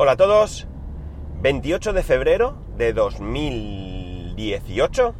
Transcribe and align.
Hola 0.00 0.12
a 0.12 0.16
todos. 0.16 0.68
28 1.42 1.92
de 1.92 2.04
febrero 2.04 2.54
de 2.76 2.92
2018. 2.92 5.12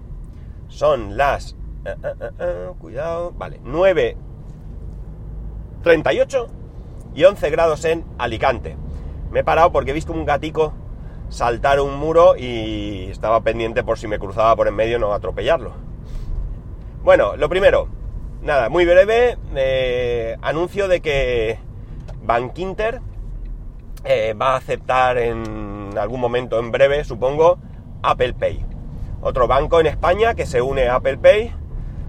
Son 0.69 1.17
las... 1.17 1.57
eh, 1.85 1.97
eh, 2.01 2.15
eh, 2.39 2.69
cuidado. 2.79 3.33
Vale. 3.33 3.61
9.38 3.65 6.47
y 7.13 7.25
11 7.25 7.51
grados 7.51 7.85
en 7.87 8.05
Alicante. 8.19 8.77
Me 9.33 9.41
he 9.41 9.45
parado 9.45 9.73
porque 9.73 9.91
he 9.91 9.95
visto 9.95 10.13
un 10.13 10.25
gatico 10.25 10.73
saltar 11.29 11.81
un 11.81 11.97
muro 11.97 12.37
y 12.37 13.09
estaba 13.11 13.41
pendiente 13.41 13.83
por 13.83 13.99
si 13.99 14.07
me 14.07 14.21
cruzaba 14.21 14.55
por 14.55 14.69
en 14.69 14.77
medio 14.77 15.01
no 15.01 15.13
atropellarlo. 15.13 15.73
Bueno, 17.03 17.37
lo 17.37 17.49
primero, 17.49 17.89
nada, 18.43 18.69
muy 18.69 18.85
breve, 18.85 19.39
anuncio 20.41 20.87
de 20.87 21.01
que 21.01 21.59
Bankinter 22.23 23.01
eh, 24.05 24.35
va 24.35 24.53
a 24.53 24.57
aceptar 24.57 25.19
en 25.19 25.91
algún 25.99 26.21
momento 26.21 26.59
en 26.59 26.71
breve, 26.71 27.05
supongo, 27.05 27.59
Apple 28.03 28.35
Pay. 28.35 28.65
Otro 29.21 29.49
banco 29.49 29.81
en 29.81 29.87
España 29.87 30.35
que 30.35 30.47
se 30.47 30.63
une 30.63 30.89
a 30.89 30.97
Apple 30.97 31.19
Pay. 31.19 31.53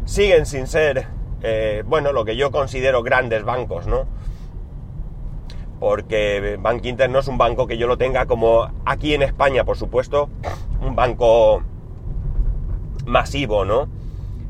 Siguen 0.05 0.45
sin 0.45 0.67
ser, 0.67 1.07
eh, 1.41 1.83
bueno, 1.85 2.11
lo 2.11 2.25
que 2.25 2.35
yo 2.35 2.51
considero 2.51 3.03
grandes 3.03 3.43
bancos, 3.43 3.87
¿no? 3.87 4.05
Porque 5.79 6.57
Bank 6.59 6.85
Inter 6.85 7.09
no 7.09 7.19
es 7.19 7.27
un 7.27 7.37
banco 7.37 7.65
que 7.65 7.77
yo 7.77 7.87
lo 7.87 7.97
tenga 7.97 8.25
como 8.25 8.69
aquí 8.85 9.13
en 9.13 9.21
España, 9.21 9.63
por 9.63 9.77
supuesto, 9.77 10.29
un 10.81 10.95
banco 10.95 11.63
masivo, 13.05 13.65
¿no? 13.65 13.87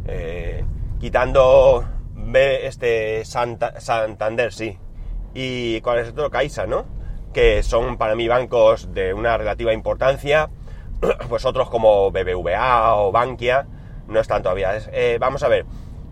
Eh, 0.08 0.64
quitando 1.00 1.86
este 2.34 3.26
Santa- 3.26 3.80
Santander, 3.80 4.52
sí. 4.52 4.78
Y 5.34 5.82
cuál 5.82 6.00
es 6.00 6.10
otro, 6.10 6.30
Caixa, 6.30 6.66
¿no? 6.66 6.86
Que 7.40 7.64
son 7.64 7.96
para 7.96 8.16
mí 8.16 8.28
bancos 8.28 8.94
de 8.94 9.14
una 9.14 9.38
relativa 9.38 9.72
importancia. 9.72 10.50
Pues 11.30 11.46
otros 11.46 11.70
como 11.70 12.12
BBVA 12.12 12.96
o 12.96 13.14
Bankia 13.14 13.66
no 14.10 14.20
están 14.20 14.44
todavía. 14.44 14.78
Eh, 14.92 15.18
vamos 15.22 15.42
a 15.44 15.48
ver. 15.48 15.66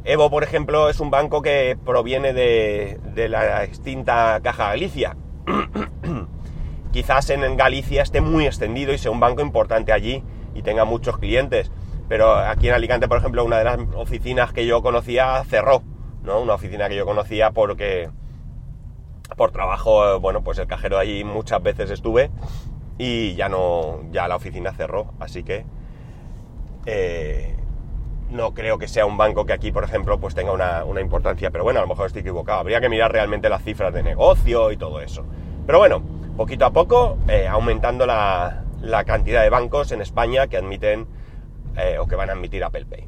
Evo, 0.05 0.30
por 0.30 0.45
ejemplo, 0.45 0.88
es 0.88 1.02
un 1.02 1.11
banco 1.11 1.42
que 1.42 1.78
proviene 1.86 2.31
de, 2.31 3.02
de 3.14 3.28
la 3.28 3.66
extinta 3.66 4.39
Caja 4.42 4.70
Galicia. 4.70 5.17
Quizás 6.94 7.30
en 7.31 7.58
Galicia 7.58 8.03
esté 8.03 8.22
muy 8.22 8.45
extendido 8.45 8.94
y 8.94 8.98
sea 8.98 9.11
un 9.11 9.20
banco 9.20 9.42
importante 9.42 9.92
allí 9.92 10.23
y 10.55 10.61
tenga 10.61 10.86
muchos 10.86 11.17
clientes. 11.17 11.73
Pero 12.08 12.36
aquí 12.36 12.70
en 12.70 12.73
Alicante, 12.73 13.09
por 13.09 13.17
ejemplo, 13.17 13.44
una 13.44 13.58
de 13.58 13.66
las 13.66 13.80
oficinas 13.98 14.53
que 14.53 14.66
yo 14.66 14.81
conocía 14.81 15.44
cerró, 15.44 15.83
¿no? 16.23 16.39
Una 16.39 16.53
oficina 16.53 16.88
que 16.88 16.95
yo 16.95 17.05
conocía 17.05 17.52
porque 17.52 18.09
por 19.38 19.52
trabajo, 19.52 20.16
eh, 20.16 20.17
bueno, 20.17 20.43
pues 20.43 20.57
el 20.57 20.67
cajero 20.67 20.97
allí 20.97 21.23
muchas 21.23 21.61
veces 21.61 21.91
estuve 21.91 22.31
y 22.97 23.35
ya 23.35 23.47
no, 23.47 24.02
ya 24.11 24.27
la 24.27 24.35
oficina 24.35 24.73
cerró, 24.73 25.13
así 25.19 25.43
que 25.43 25.63
eh, 26.88 27.55
no 28.31 28.53
creo 28.55 28.80
que 28.80 28.88
sea 28.88 29.05
un 29.05 29.15
banco 29.15 29.45
que 29.45 29.53
aquí, 29.53 29.71
por 29.71 29.83
ejemplo, 29.83 30.19
pues 30.19 30.33
tenga 30.33 30.52
una, 30.52 30.83
una 30.83 31.02
importancia, 31.02 31.52
pero 31.52 31.63
bueno, 31.63 31.80
a 31.80 31.83
lo 31.83 31.88
mejor 31.88 32.08
estoy 32.08 32.21
equivocado. 32.21 32.59
Habría 32.59 32.81
que 32.81 32.89
mirar 32.89 33.11
realmente 33.11 33.47
las 33.47 33.63
cifras 33.63 33.93
de 33.93 34.03
negocio 34.03 34.71
y 34.71 34.77
todo 34.77 34.99
eso. 34.99 35.23
Pero 35.65 35.77
bueno, 35.77 36.02
poquito 36.35 36.65
a 36.65 36.71
poco, 36.71 37.17
eh, 37.30 37.47
aumentando 37.47 38.05
la, 38.05 38.63
la 38.81 39.05
cantidad 39.05 39.43
de 39.43 39.49
bancos 39.49 39.91
en 39.91 40.02
España 40.02 40.47
que 40.47 40.58
admiten 40.58 41.08
o 41.99 42.08
que 42.08 42.15
van 42.15 42.31
a 42.31 42.33
admitir 42.33 42.63
Apple 42.63 42.88
Pay. 42.88 43.08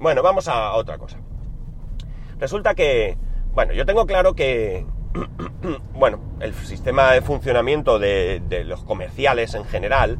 Bueno, 0.00 0.22
vamos 0.22 0.48
a 0.48 0.72
otra 0.72 0.96
cosa. 0.96 1.18
Resulta 2.38 2.74
que, 2.74 3.18
bueno, 3.52 3.74
yo 3.74 3.84
tengo 3.84 4.06
claro 4.06 4.32
que, 4.32 4.86
bueno, 5.94 6.20
el 6.40 6.54
sistema 6.54 7.12
de 7.12 7.22
funcionamiento 7.22 7.98
de, 7.98 8.40
los 8.64 8.84
comerciales 8.84 9.54
en 9.54 9.64
general 9.64 10.18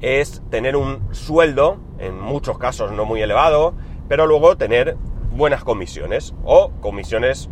es 0.00 0.42
tener 0.50 0.76
un 0.76 1.14
sueldo, 1.14 1.78
en 1.98 2.20
muchos 2.20 2.58
casos 2.58 2.92
no 2.92 3.04
muy 3.04 3.22
elevado, 3.22 3.74
pero 4.08 4.26
luego 4.26 4.56
tener 4.56 4.96
buenas 5.32 5.64
comisiones 5.64 6.34
o 6.44 6.70
comisiones 6.80 7.50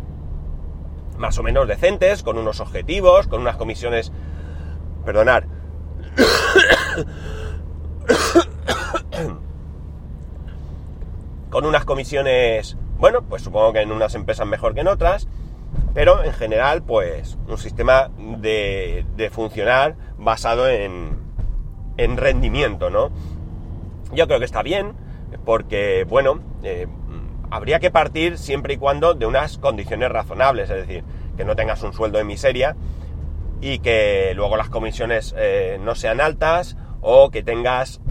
más 1.17 1.37
o 1.39 1.43
menos 1.43 1.67
decentes, 1.67 2.23
con 2.23 2.37
unos 2.37 2.59
objetivos, 2.59 3.27
con 3.27 3.41
unas 3.41 3.57
comisiones, 3.57 4.11
perdonar, 5.03 5.47
con 11.49 11.65
unas 11.65 11.85
comisiones, 11.85 12.77
bueno, 12.99 13.21
pues 13.21 13.41
supongo 13.41 13.73
que 13.73 13.81
en 13.81 13.91
unas 13.91 14.15
empresas 14.15 14.47
mejor 14.47 14.73
que 14.73 14.81
en 14.81 14.87
otras, 14.87 15.27
pero 15.93 16.23
en 16.23 16.33
general, 16.33 16.83
pues 16.83 17.37
un 17.47 17.57
sistema 17.57 18.09
de, 18.17 19.05
de 19.15 19.29
funcionar 19.29 19.95
basado 20.17 20.67
en, 20.69 21.17
en 21.97 22.17
rendimiento, 22.17 22.89
¿no? 22.89 23.11
Yo 24.13 24.27
creo 24.27 24.39
que 24.39 24.45
está 24.45 24.63
bien, 24.63 24.93
porque, 25.45 26.05
bueno, 26.07 26.39
eh, 26.63 26.87
habría 27.49 27.79
que 27.79 27.91
partir 27.91 28.37
siempre 28.37 28.75
y 28.75 28.77
cuando 28.77 29.13
de 29.13 29.25
unas 29.25 29.57
condiciones 29.57 30.09
razonables, 30.09 30.69
es 30.69 30.87
decir, 30.87 31.03
que 31.35 31.45
no 31.45 31.55
tengas 31.55 31.83
un 31.83 31.93
sueldo 31.93 32.17
de 32.17 32.23
miseria 32.23 32.75
y 33.61 33.79
que 33.79 34.33
luego 34.35 34.57
las 34.57 34.69
comisiones 34.69 35.33
eh, 35.37 35.79
no 35.81 35.95
sean 35.95 36.21
altas 36.21 36.77
o 37.01 37.29
que 37.31 37.43
tengas 37.43 38.01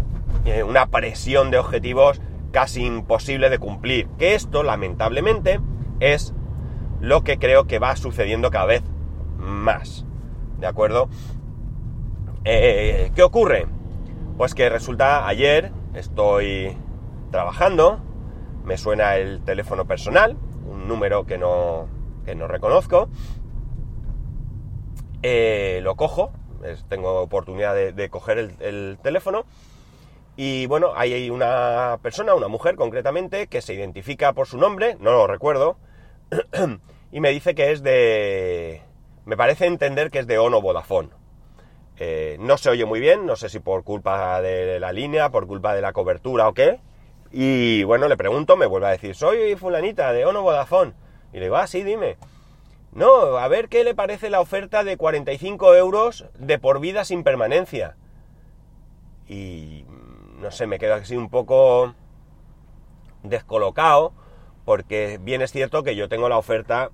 eh, 0.44 0.62
una 0.62 0.86
presión 0.88 1.50
de 1.50 1.58
objetivos 1.58 2.20
casi 2.52 2.84
imposible 2.84 3.50
de 3.50 3.58
cumplir. 3.58 4.08
Que 4.18 4.34
esto, 4.34 4.62
lamentablemente, 4.62 5.60
es 6.00 6.34
lo 7.00 7.22
que 7.22 7.38
creo 7.38 7.66
que 7.66 7.78
va 7.78 7.96
sucediendo 7.96 8.50
cada 8.50 8.66
vez 8.66 8.82
más. 9.38 10.04
¿De 10.58 10.66
acuerdo? 10.66 11.08
Eh, 12.44 13.10
¿Qué 13.14 13.22
ocurre? 13.22 13.66
Pues 14.36 14.54
que 14.54 14.68
resulta 14.68 15.26
ayer 15.26 15.72
estoy 15.94 16.76
trabajando, 17.30 18.00
me 18.64 18.76
suena 18.76 19.16
el 19.16 19.42
teléfono 19.42 19.86
personal, 19.86 20.36
un 20.66 20.88
número 20.88 21.26
que 21.26 21.38
no, 21.38 21.88
que 22.24 22.34
no 22.34 22.46
reconozco, 22.46 23.08
eh, 25.22 25.80
lo 25.82 25.96
cojo, 25.96 26.32
tengo 26.88 27.20
oportunidad 27.20 27.74
de, 27.74 28.08
coger 28.10 28.54
el 28.60 28.98
teléfono 29.02 29.44
y 30.36 30.66
bueno, 30.66 30.92
hay 30.94 31.30
una 31.30 31.98
persona, 32.02 32.34
una 32.34 32.48
mujer 32.48 32.76
concretamente, 32.76 33.47
que 33.47 33.62
se 33.62 33.72
identifica 33.72 34.34
por 34.34 34.47
su 34.47 34.58
nombre, 34.58 34.97
no 35.00 35.12
lo 35.12 35.26
recuerdo, 35.26 35.78
y 37.12 37.20
me 37.20 37.30
dice 37.30 37.54
que 37.54 37.72
es 37.72 37.82
de... 37.82 38.82
me 39.25 39.36
parece 39.36 39.66
entender 39.66 40.10
que 40.10 40.19
es 40.19 40.26
de 40.26 40.38
Ono 40.38 40.60
Vodafone. 40.60 41.08
Eh, 41.98 42.36
no 42.38 42.58
se 42.58 42.69
oye 42.69 42.84
muy 42.84 43.00
bien, 43.00 43.25
no 43.25 43.36
sé 43.36 43.48
si 43.48 43.60
por 43.60 43.82
culpa 43.82 44.42
de 44.42 44.78
la 44.78 44.92
línea, 44.92 45.30
por 45.30 45.46
culpa 45.46 45.75
de 45.75 45.80
la 45.80 45.94
cobertura 45.94 46.48
o 46.48 46.52
qué. 46.52 46.80
Y 47.32 47.84
bueno, 47.84 48.06
le 48.06 48.19
pregunto, 48.19 48.56
me 48.56 48.66
vuelve 48.66 48.88
a 48.88 48.91
decir, 48.91 49.14
soy 49.14 49.56
fulanita 49.56 50.12
de 50.12 50.26
Ono 50.26 50.42
Vodafone. 50.42 50.92
Y 51.32 51.38
le 51.38 51.44
digo, 51.44 51.56
ah, 51.56 51.66
sí, 51.66 51.82
dime. 51.82 52.19
No, 52.92 53.38
a 53.38 53.48
ver 53.48 53.69
qué 53.69 53.84
le 53.84 53.94
parece 53.94 54.30
la 54.30 54.41
oferta 54.41 54.84
de 54.84 54.96
45 54.96 55.75
euros 55.75 56.26
de 56.38 56.58
por 56.58 56.80
vida 56.80 57.04
sin 57.04 57.25
permanencia. 57.25 57.96
Y 59.28 59.84
no 60.41 60.50
sé, 60.50 60.66
me 60.66 60.78
quedo 60.78 60.94
así 60.94 61.16
un 61.16 61.28
poco 61.28 61.94
descolocado, 63.22 64.12
porque 64.64 65.19
bien 65.22 65.42
es 65.42 65.52
cierto 65.52 65.82
que 65.82 65.97
yo 65.97 66.08
tengo 66.08 66.28
la 66.28 66.38
oferta 66.38 66.91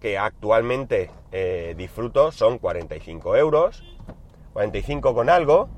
que 0.00 0.18
actualmente 0.18 1.10
eh, 1.32 1.74
disfruto, 1.76 2.32
son 2.32 2.58
45 2.58 3.36
euros, 3.36 3.84
45 4.52 5.14
con 5.14 5.28
algo, 5.28 5.68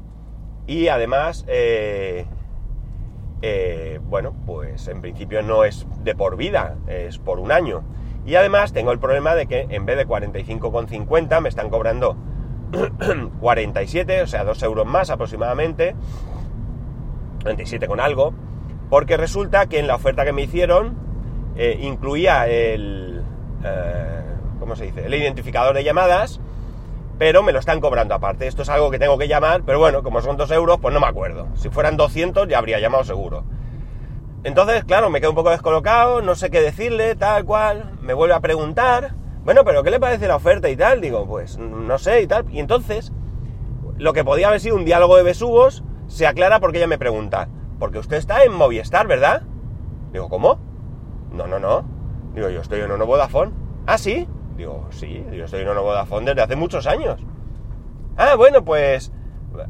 y 0.66 0.88
además, 0.88 1.44
eh, 1.46 2.26
eh, 3.42 4.00
bueno, 4.02 4.34
pues 4.46 4.88
en 4.88 5.00
principio 5.00 5.42
no 5.42 5.64
es 5.64 5.86
de 6.02 6.14
por 6.14 6.36
vida, 6.36 6.76
es 6.86 7.18
por 7.18 7.38
un 7.38 7.52
año. 7.52 7.84
Y 8.26 8.36
además 8.36 8.72
tengo 8.72 8.90
el 8.92 8.98
problema 8.98 9.34
de 9.34 9.46
que 9.46 9.66
en 9.68 9.84
vez 9.84 9.98
de 9.98 10.06
45,50 10.06 11.40
me 11.42 11.50
están 11.50 11.68
cobrando 11.68 12.16
47, 13.40 14.22
o 14.22 14.26
sea, 14.26 14.44
2 14.44 14.62
euros 14.62 14.86
más 14.86 15.10
aproximadamente, 15.10 15.94
27 17.44 17.86
con 17.86 18.00
algo, 18.00 18.34
porque 18.90 19.16
resulta 19.16 19.66
que 19.66 19.78
en 19.78 19.86
la 19.86 19.94
oferta 19.94 20.24
que 20.24 20.32
me 20.32 20.42
hicieron 20.42 20.96
eh, 21.56 21.78
incluía 21.82 22.48
el, 22.48 23.22
eh, 23.62 24.22
¿cómo 24.58 24.76
se 24.76 24.86
dice? 24.86 25.06
El 25.06 25.14
identificador 25.14 25.74
de 25.74 25.84
llamadas, 25.84 26.40
pero 27.18 27.42
me 27.42 27.52
lo 27.52 27.60
están 27.60 27.80
cobrando 27.80 28.14
aparte. 28.14 28.46
Esto 28.46 28.62
es 28.62 28.68
algo 28.68 28.90
que 28.90 28.98
tengo 28.98 29.18
que 29.18 29.28
llamar, 29.28 29.62
pero 29.64 29.78
bueno, 29.78 30.02
como 30.02 30.20
son 30.20 30.36
2 30.36 30.50
euros, 30.50 30.78
pues 30.80 30.92
no 30.92 31.00
me 31.00 31.06
acuerdo. 31.06 31.48
Si 31.54 31.70
fueran 31.70 31.96
200 31.96 32.48
ya 32.48 32.58
habría 32.58 32.80
llamado 32.80 33.04
seguro. 33.04 33.44
Entonces, 34.42 34.84
claro, 34.84 35.08
me 35.08 35.20
quedo 35.20 35.30
un 35.30 35.36
poco 35.36 35.50
descolocado, 35.50 36.20
no 36.20 36.34
sé 36.34 36.50
qué 36.50 36.60
decirle, 36.60 37.14
tal 37.14 37.44
cual, 37.44 37.92
me 38.02 38.12
vuelve 38.12 38.34
a 38.34 38.40
preguntar, 38.40 39.14
bueno, 39.44 39.64
pero 39.64 39.82
¿qué 39.82 39.90
le 39.90 40.00
parece 40.00 40.28
la 40.28 40.36
oferta 40.36 40.68
y 40.68 40.76
tal? 40.76 41.00
Digo, 41.00 41.26
pues 41.26 41.56
no 41.56 41.98
sé 41.98 42.22
y 42.22 42.26
tal. 42.26 42.44
Y 42.50 42.58
entonces, 42.58 43.12
lo 43.96 44.12
que 44.12 44.24
podía 44.24 44.48
haber 44.48 44.60
sido 44.60 44.76
un 44.76 44.84
diálogo 44.84 45.16
de 45.16 45.22
besugos 45.22 45.82
se 46.14 46.26
aclara 46.28 46.60
porque 46.60 46.78
ella 46.78 46.86
me 46.86 46.96
pregunta, 46.96 47.48
porque 47.80 47.98
usted 47.98 48.16
está 48.18 48.44
en 48.44 48.52
Movistar, 48.52 49.06
¿verdad? 49.08 49.42
Digo, 50.12 50.28
¿cómo? 50.28 50.60
No, 51.32 51.48
no, 51.48 51.58
no. 51.58 51.84
Digo, 52.34 52.48
yo 52.50 52.60
estoy 52.60 52.80
en 52.80 52.90
Ono 52.92 53.04
Vodafone. 53.04 53.50
¿Ah, 53.86 53.98
sí? 53.98 54.28
Digo, 54.56 54.86
sí, 54.90 55.26
yo 55.32 55.44
estoy 55.44 55.62
en 55.62 55.68
Ono 55.68 55.82
Vodafone 55.82 56.26
desde 56.26 56.42
hace 56.42 56.54
muchos 56.56 56.86
años. 56.86 57.20
Ah, 58.16 58.36
bueno, 58.36 58.64
pues... 58.64 59.12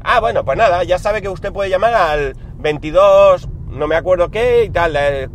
Ah, 0.03 0.19
bueno, 0.19 0.45
pues 0.45 0.55
nada, 0.57 0.83
ya 0.83 0.99
sabe 0.99 1.23
que 1.23 1.29
usted 1.29 1.51
puede 1.51 1.71
llamar 1.71 1.93
al 1.95 2.35
22, 2.57 3.49
no 3.69 3.87
me 3.87 3.95
acuerdo 3.95 4.29
qué 4.29 4.65
y 4.65 4.69
tal. 4.69 4.95
eh, 4.95 5.27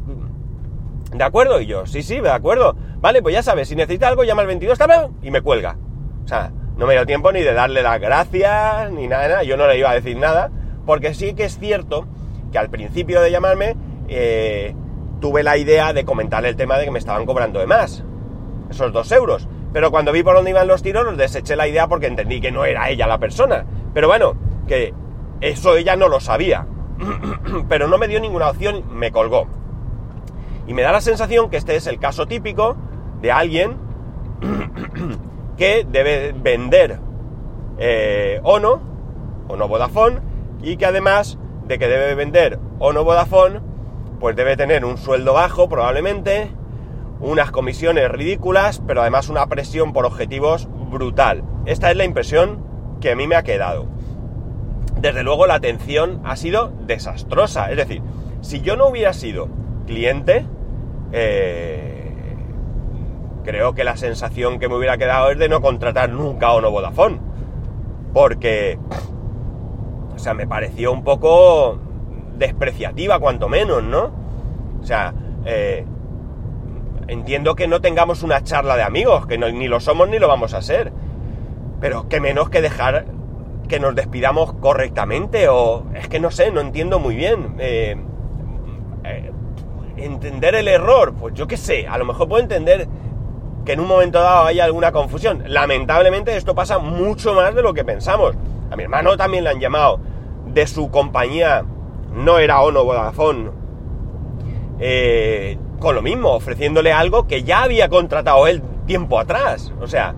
¿De 1.12 1.24
acuerdo? 1.24 1.60
Y 1.60 1.66
yo, 1.66 1.86
sí, 1.86 2.02
sí, 2.04 2.20
de 2.20 2.30
acuerdo. 2.30 2.76
Vale, 3.00 3.20
pues 3.20 3.34
ya 3.34 3.42
sabes, 3.42 3.68
si 3.68 3.74
necesita 3.74 4.06
algo, 4.06 4.22
llama 4.22 4.42
al 4.42 4.48
22 4.48 4.78
¡tabam! 4.78 5.12
y 5.22 5.32
me 5.32 5.40
cuelga. 5.40 5.76
O 6.24 6.28
sea, 6.28 6.52
no 6.76 6.86
me 6.86 6.94
dio 6.94 7.04
tiempo 7.04 7.32
ni 7.32 7.42
de 7.42 7.52
darle 7.52 7.82
las 7.82 8.00
gracias, 8.00 8.92
ni 8.92 9.08
nada, 9.08 9.26
nada. 9.26 9.42
Yo 9.42 9.56
no 9.56 9.66
le 9.66 9.76
iba 9.76 9.90
a 9.90 9.94
decir 9.94 10.16
nada, 10.16 10.50
porque 10.86 11.14
sí 11.14 11.34
que 11.34 11.44
es 11.44 11.58
cierto 11.58 12.06
que 12.52 12.58
al 12.58 12.70
principio 12.70 13.20
de 13.20 13.30
llamarme 13.30 13.76
eh, 14.08 14.74
tuve 15.20 15.42
la 15.42 15.56
idea 15.56 15.92
de 15.92 16.04
comentarle 16.04 16.48
el 16.48 16.56
tema 16.56 16.78
de 16.78 16.84
que 16.84 16.90
me 16.90 16.98
estaban 16.98 17.26
cobrando 17.26 17.60
de 17.60 17.66
más. 17.66 18.04
Esos 18.70 18.92
dos 18.92 19.10
euros. 19.12 19.48
Pero 19.72 19.90
cuando 19.90 20.12
vi 20.12 20.22
por 20.22 20.34
dónde 20.34 20.50
iban 20.50 20.66
los 20.66 20.82
tiros, 20.82 21.16
deseché 21.16 21.54
la 21.54 21.68
idea 21.68 21.86
porque 21.86 22.06
entendí 22.06 22.40
que 22.40 22.50
no 22.50 22.64
era 22.64 22.88
ella 22.88 23.06
la 23.06 23.18
persona. 23.18 23.64
Pero 23.94 24.08
bueno, 24.08 24.34
que 24.66 24.92
eso 25.40 25.76
ella 25.76 25.96
no 25.96 26.08
lo 26.08 26.20
sabía. 26.20 26.66
Pero 27.68 27.86
no 27.86 27.98
me 27.98 28.08
dio 28.08 28.20
ninguna 28.20 28.50
opción, 28.50 28.84
me 28.90 29.12
colgó. 29.12 29.46
Y 30.66 30.74
me 30.74 30.82
da 30.82 30.92
la 30.92 31.00
sensación 31.00 31.50
que 31.50 31.56
este 31.56 31.76
es 31.76 31.86
el 31.86 31.98
caso 31.98 32.26
típico 32.26 32.76
de 33.20 33.32
alguien 33.32 33.76
que 35.56 35.86
debe 35.88 36.32
vender 36.32 36.98
eh, 37.78 38.40
Ono, 38.42 38.80
Ono 39.48 39.68
Vodafone, 39.68 40.29
y 40.62 40.76
que 40.76 40.86
además 40.86 41.38
de 41.66 41.78
que 41.78 41.88
debe 41.88 42.14
vender 42.14 42.58
Ono 42.78 43.04
Vodafone, 43.04 43.60
pues 44.18 44.36
debe 44.36 44.56
tener 44.56 44.84
un 44.84 44.98
sueldo 44.98 45.32
bajo 45.32 45.68
probablemente, 45.68 46.50
unas 47.20 47.50
comisiones 47.50 48.10
ridículas, 48.10 48.82
pero 48.86 49.02
además 49.02 49.28
una 49.28 49.46
presión 49.46 49.92
por 49.92 50.06
objetivos 50.06 50.68
brutal. 50.90 51.44
Esta 51.66 51.90
es 51.90 51.96
la 51.96 52.04
impresión 52.04 52.64
que 53.00 53.10
a 53.10 53.16
mí 53.16 53.26
me 53.26 53.36
ha 53.36 53.42
quedado. 53.42 53.86
Desde 55.00 55.22
luego 55.22 55.46
la 55.46 55.54
atención 55.54 56.20
ha 56.24 56.36
sido 56.36 56.72
desastrosa. 56.86 57.70
Es 57.70 57.76
decir, 57.76 58.02
si 58.42 58.60
yo 58.60 58.76
no 58.76 58.88
hubiera 58.88 59.12
sido 59.12 59.48
cliente, 59.86 60.44
eh, 61.12 62.12
creo 63.44 63.74
que 63.74 63.84
la 63.84 63.96
sensación 63.96 64.58
que 64.58 64.68
me 64.68 64.76
hubiera 64.76 64.98
quedado 64.98 65.30
es 65.30 65.38
de 65.38 65.48
no 65.48 65.60
contratar 65.60 66.10
nunca 66.10 66.48
a 66.48 66.52
Ono 66.52 66.70
Vodafone. 66.70 67.18
Porque, 68.12 68.78
o 70.20 70.22
sea, 70.22 70.34
me 70.34 70.46
pareció 70.46 70.92
un 70.92 71.02
poco 71.02 71.78
despreciativa, 72.36 73.18
cuanto 73.18 73.48
menos, 73.48 73.82
¿no? 73.82 74.10
O 74.82 74.84
sea, 74.84 75.14
eh, 75.46 75.86
entiendo 77.08 77.54
que 77.54 77.66
no 77.66 77.80
tengamos 77.80 78.22
una 78.22 78.44
charla 78.44 78.76
de 78.76 78.82
amigos, 78.82 79.26
que 79.26 79.38
ni 79.38 79.66
lo 79.66 79.80
somos 79.80 80.10
ni 80.10 80.18
lo 80.18 80.28
vamos 80.28 80.52
a 80.52 80.60
ser. 80.60 80.92
Pero 81.80 82.06
que 82.06 82.20
menos 82.20 82.50
que 82.50 82.60
dejar 82.60 83.06
que 83.66 83.80
nos 83.80 83.94
despidamos 83.94 84.52
correctamente 84.52 85.48
o... 85.48 85.86
Es 85.94 86.06
que 86.08 86.20
no 86.20 86.30
sé, 86.30 86.50
no 86.50 86.60
entiendo 86.60 86.98
muy 86.98 87.16
bien. 87.16 87.54
Eh, 87.58 87.96
eh, 89.04 89.32
entender 89.96 90.54
el 90.54 90.68
error, 90.68 91.14
pues 91.14 91.32
yo 91.32 91.46
qué 91.46 91.56
sé, 91.56 91.88
a 91.88 91.96
lo 91.96 92.04
mejor 92.04 92.28
puedo 92.28 92.42
entender 92.42 92.86
que 93.64 93.72
en 93.72 93.80
un 93.80 93.86
momento 93.86 94.20
dado 94.20 94.44
haya 94.44 94.66
alguna 94.66 94.92
confusión. 94.92 95.44
Lamentablemente 95.46 96.36
esto 96.36 96.54
pasa 96.54 96.78
mucho 96.78 97.32
más 97.32 97.54
de 97.54 97.62
lo 97.62 97.72
que 97.72 97.84
pensamos. 97.84 98.34
A 98.70 98.76
mi 98.76 98.82
hermano 98.82 99.16
también 99.16 99.44
le 99.44 99.50
han 99.50 99.60
llamado 99.60 100.09
de 100.52 100.66
su 100.66 100.90
compañía, 100.90 101.64
no 102.12 102.38
era 102.38 102.60
Ono 102.62 102.84
Vodafone, 102.84 103.50
eh, 104.78 105.58
con 105.78 105.94
lo 105.94 106.02
mismo, 106.02 106.30
ofreciéndole 106.30 106.92
algo 106.92 107.26
que 107.26 107.42
ya 107.42 107.62
había 107.62 107.88
contratado 107.88 108.46
él 108.46 108.62
tiempo 108.86 109.18
atrás. 109.18 109.72
O 109.80 109.86
sea, 109.86 110.14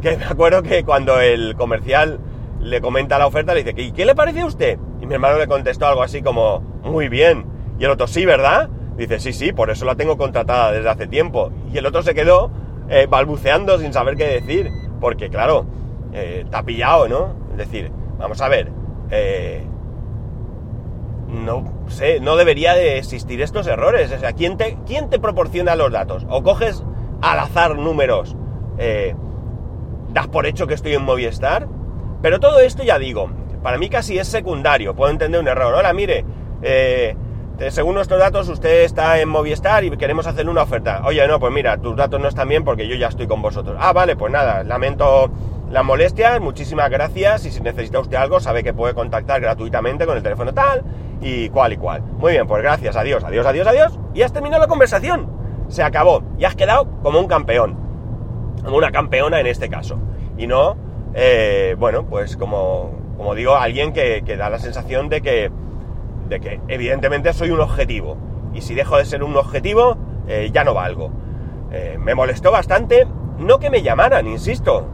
que 0.00 0.16
me 0.16 0.24
acuerdo 0.24 0.62
que 0.62 0.84
cuando 0.84 1.20
el 1.20 1.54
comercial 1.56 2.20
le 2.60 2.80
comenta 2.80 3.18
la 3.18 3.26
oferta, 3.26 3.54
le 3.54 3.64
dice, 3.64 3.80
¿y 3.80 3.92
qué 3.92 4.04
le 4.04 4.14
parece 4.14 4.40
a 4.40 4.46
usted? 4.46 4.78
Y 5.00 5.06
mi 5.06 5.14
hermano 5.14 5.38
le 5.38 5.46
contestó 5.46 5.86
algo 5.86 6.02
así 6.02 6.22
como, 6.22 6.60
muy 6.82 7.08
bien. 7.08 7.46
Y 7.78 7.84
el 7.84 7.90
otro, 7.90 8.06
sí, 8.06 8.26
¿verdad? 8.26 8.68
Dice, 8.96 9.20
sí, 9.20 9.32
sí, 9.32 9.52
por 9.52 9.70
eso 9.70 9.84
la 9.84 9.94
tengo 9.94 10.16
contratada 10.16 10.72
desde 10.72 10.88
hace 10.88 11.06
tiempo. 11.06 11.52
Y 11.72 11.78
el 11.78 11.86
otro 11.86 12.02
se 12.02 12.14
quedó 12.14 12.50
eh, 12.88 13.06
balbuceando 13.08 13.78
sin 13.78 13.92
saber 13.92 14.16
qué 14.16 14.26
decir, 14.26 14.70
porque 15.00 15.28
claro, 15.28 15.66
eh, 16.12 16.42
está 16.44 16.62
pillado, 16.62 17.08
¿no? 17.08 17.34
Es 17.52 17.58
decir, 17.58 17.92
vamos 18.18 18.40
a 18.40 18.48
ver, 18.48 18.70
eh, 19.10 19.64
no 21.28 21.64
sé, 21.88 22.20
no 22.20 22.36
debería 22.36 22.74
de 22.74 22.98
existir 22.98 23.40
estos 23.42 23.66
errores. 23.66 24.12
O 24.12 24.18
sea, 24.18 24.32
¿quién 24.32 24.56
te, 24.56 24.78
quién 24.86 25.10
te 25.10 25.18
proporciona 25.18 25.76
los 25.76 25.92
datos? 25.92 26.26
O 26.28 26.42
coges 26.42 26.82
al 27.20 27.38
azar 27.38 27.76
números, 27.76 28.36
eh, 28.78 29.14
das 30.10 30.28
por 30.28 30.46
hecho 30.46 30.66
que 30.66 30.74
estoy 30.74 30.94
en 30.94 31.02
Movistar. 31.02 31.68
Pero 32.22 32.40
todo 32.40 32.60
esto 32.60 32.82
ya 32.82 32.98
digo, 32.98 33.30
para 33.62 33.78
mí 33.78 33.88
casi 33.88 34.18
es 34.18 34.28
secundario, 34.28 34.94
puedo 34.94 35.10
entender 35.10 35.40
un 35.40 35.48
error. 35.48 35.74
Hola, 35.74 35.92
mire, 35.92 36.24
eh, 36.62 37.14
eh, 37.58 37.70
según 37.70 37.94
nuestros 37.94 38.18
datos 38.18 38.48
usted 38.48 38.82
está 38.84 39.20
en 39.20 39.28
Movistar 39.28 39.84
y 39.84 39.90
queremos 39.96 40.26
hacerle 40.26 40.50
una 40.50 40.62
oferta. 40.62 41.02
Oye, 41.04 41.26
no, 41.28 41.38
pues 41.38 41.52
mira, 41.52 41.76
tus 41.78 41.96
datos 41.96 42.20
no 42.20 42.28
están 42.28 42.48
bien 42.48 42.64
porque 42.64 42.88
yo 42.88 42.96
ya 42.96 43.08
estoy 43.08 43.26
con 43.26 43.42
vosotros. 43.42 43.76
Ah, 43.78 43.92
vale, 43.92 44.16
pues 44.16 44.32
nada, 44.32 44.64
lamento 44.64 45.30
la 45.70 45.82
molestia, 45.82 46.40
muchísimas 46.40 46.88
gracias 46.88 47.44
y 47.44 47.50
si 47.50 47.60
necesita 47.60 48.00
usted 48.00 48.16
algo 48.16 48.40
sabe 48.40 48.62
que 48.64 48.72
puede 48.72 48.94
contactar 48.94 49.40
gratuitamente 49.40 50.06
con 50.06 50.16
el 50.16 50.22
teléfono 50.22 50.54
tal 50.54 50.82
y 51.20 51.50
cual 51.50 51.74
y 51.74 51.76
cual. 51.76 52.02
Muy 52.02 52.32
bien, 52.32 52.46
pues 52.46 52.62
gracias, 52.62 52.96
adiós, 52.96 53.22
adiós, 53.22 53.44
adiós, 53.46 53.66
adiós 53.66 53.98
y 54.14 54.22
has 54.22 54.32
terminado 54.32 54.62
la 54.62 54.68
conversación. 54.68 55.30
Se 55.68 55.82
acabó 55.82 56.22
y 56.38 56.44
has 56.44 56.54
quedado 56.54 56.88
como 57.02 57.20
un 57.20 57.26
campeón, 57.26 57.76
como 58.64 58.78
una 58.78 58.90
campeona 58.90 59.40
en 59.40 59.46
este 59.46 59.68
caso. 59.68 59.98
Y 60.38 60.46
no, 60.46 60.76
eh, 61.14 61.76
bueno, 61.78 62.06
pues 62.06 62.38
como, 62.38 62.92
como 63.18 63.34
digo, 63.34 63.54
alguien 63.54 63.92
que, 63.92 64.22
que 64.24 64.38
da 64.38 64.48
la 64.48 64.58
sensación 64.58 65.10
de 65.10 65.20
que, 65.20 65.50
de 66.28 66.40
que 66.40 66.60
evidentemente 66.68 67.32
soy 67.34 67.50
un 67.50 67.60
objetivo. 67.60 68.16
Y 68.54 68.62
si 68.62 68.74
dejo 68.74 68.96
de 68.96 69.04
ser 69.04 69.22
un 69.22 69.36
objetivo, 69.36 69.98
eh, 70.26 70.50
ya 70.50 70.64
no 70.64 70.72
valgo. 70.72 71.10
Eh, 71.70 71.96
me 71.98 72.14
molestó 72.14 72.50
bastante, 72.50 73.06
no 73.38 73.58
que 73.58 73.68
me 73.68 73.82
llamaran, 73.82 74.26
insisto, 74.26 74.88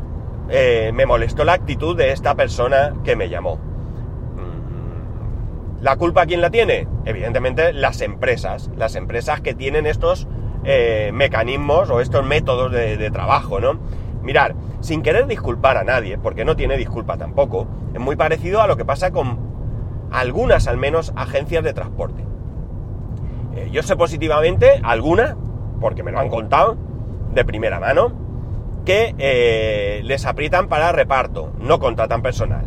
eh, 0.49 0.93
me 0.95 1.07
molestó 1.07 1.45
la 1.45 1.55
actitud 1.55 1.97
de 1.97 2.13
esta 2.13 2.35
persona 2.35 2.95
que 3.03 3.17
me 3.17 3.29
llamó. 3.29 3.57
Mm, 3.57 5.83
¿La 5.83 5.97
culpa 5.97 6.27
quién 6.27 6.41
la 6.41 6.51
tiene? 6.51 6.87
Evidentemente 7.05 7.73
las 7.73 8.01
empresas, 8.01 8.71
las 8.77 8.95
empresas 8.95 9.41
que 9.41 9.55
tienen 9.55 9.87
estos 9.87 10.29
eh, 10.65 11.11
mecanismos 11.13 11.91
o 11.91 12.01
estos 12.01 12.25
métodos 12.25 12.73
de, 12.73 13.11
trabajo, 13.11 13.61
¿no? 13.61 13.79
Mirar, 14.23 14.55
sin 14.81 15.03
querer 15.03 15.27
disculpar 15.27 15.77
a 15.77 15.85
nadie, 15.85 16.17
porque 16.17 16.45
no 16.45 16.57
tiene 16.57 16.79
disculpa 16.79 17.19
tampoco, 17.19 17.67
es 17.93 18.01
muy 18.01 18.17
parecido 18.17 18.63
a 18.63 18.67
lo 18.67 18.77
que 18.77 18.85
pasa 18.85 19.11
con 19.11 19.39
algunas 20.11 20.67
al 20.67 20.79
menos 20.79 21.13
agencias 21.17 21.63
de 21.65 21.75
transporte. 21.75 22.25
Eh, 23.55 23.69
yo 23.71 23.83
sé 23.83 23.97
positivamente 23.97 24.81
alguna, 24.83 25.37
porque 25.81 26.03
me 26.03 26.13
lo 26.13 26.19
han 26.19 26.29
contado 26.29 26.77
de 27.35 27.45
primera 27.45 27.79
mano, 27.79 28.24
que 28.85 29.15
eh, 29.19 30.01
les 30.05 30.27
aprietan 30.27 30.69
para 30.69 30.93
reparto, 30.93 31.53
no 31.59 31.79
contratan 31.79 32.23
personal. 32.23 32.67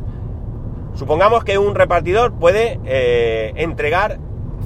Supongamos 0.94 1.44
que 1.44 1.58
un 1.58 1.76
repartidor 1.76 2.34
puede 2.34 2.80
eh, 2.86 3.54
entregar 3.56 4.18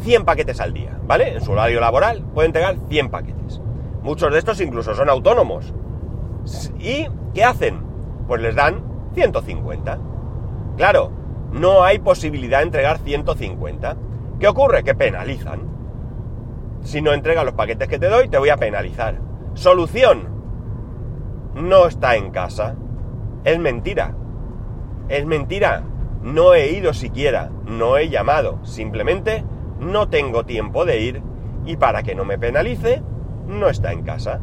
100 0.04 0.24
paquetes 0.24 0.62
al 0.62 0.74
día, 0.74 0.98
¿vale? 1.06 1.34
En 1.34 1.42
su 1.42 1.52
horario 1.52 1.82
laboral 1.82 2.24
puede 2.34 2.48
entregar 2.48 2.78
100 2.90 3.10
paquetes. 3.10 3.62
Muchos 4.02 4.32
de 4.32 4.40
estos 4.40 4.62
incluso 4.62 4.96
son 4.96 5.10
autónomos. 5.10 5.74
¿Y 6.80 7.08
qué 7.34 7.44
hacen? 7.44 7.82
Pues 8.28 8.42
les 8.42 8.56
dan 8.56 8.84
150. 9.14 10.00
Claro, 10.78 11.12
no 11.52 11.84
hay 11.84 12.00
posibilidad 12.00 12.60
de 12.60 12.66
entregar 12.66 12.98
150. 13.00 13.98
¿Qué 14.40 14.48
ocurre? 14.48 14.84
Que 14.84 14.96
penalizan. 14.96 15.70
Si 16.84 17.02
no 17.02 17.14
entregas 17.14 17.46
los 17.46 17.54
paquetes 17.54 17.88
que 17.88 18.00
te 18.00 18.08
doy, 18.08 18.28
te 18.28 18.38
voy 18.38 18.50
a 18.50 18.58
penalizar. 18.58 19.20
Solución. 19.54 20.41
No 21.56 21.88
está 21.88 22.16
en 22.16 22.32
casa. 22.32 22.76
Es 23.44 23.60
mentira. 23.60 24.16
Es 25.10 25.26
mentira. 25.26 25.84
No 26.22 26.54
he 26.54 26.72
ido 26.72 26.94
siquiera. 26.94 27.52
No 27.66 27.98
he 27.98 28.10
llamado. 28.10 28.60
Simplemente 28.64 29.44
no 29.80 30.10
tengo 30.10 30.46
tiempo 30.46 30.86
de 30.86 31.02
ir 31.02 31.24
y 31.66 31.78
para 31.78 32.04
que 32.04 32.16
no 32.16 32.26
me 32.26 32.38
penalice, 32.38 33.04
no 33.48 33.68
está 33.68 33.92
en 33.92 34.04
casa. 34.04 34.40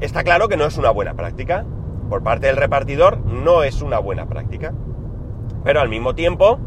Está 0.00 0.24
claro 0.24 0.48
que 0.48 0.56
no 0.56 0.64
es 0.64 0.78
una 0.78 0.90
buena 0.90 1.14
práctica. 1.14 1.64
Por 2.08 2.22
parte 2.22 2.46
del 2.46 2.56
repartidor 2.56 3.18
no 3.20 3.62
es 3.62 3.82
una 3.82 3.98
buena 3.98 4.26
práctica. 4.26 4.72
Pero 5.62 5.80
al 5.80 5.88
mismo 5.88 6.14
tiempo, 6.14 6.58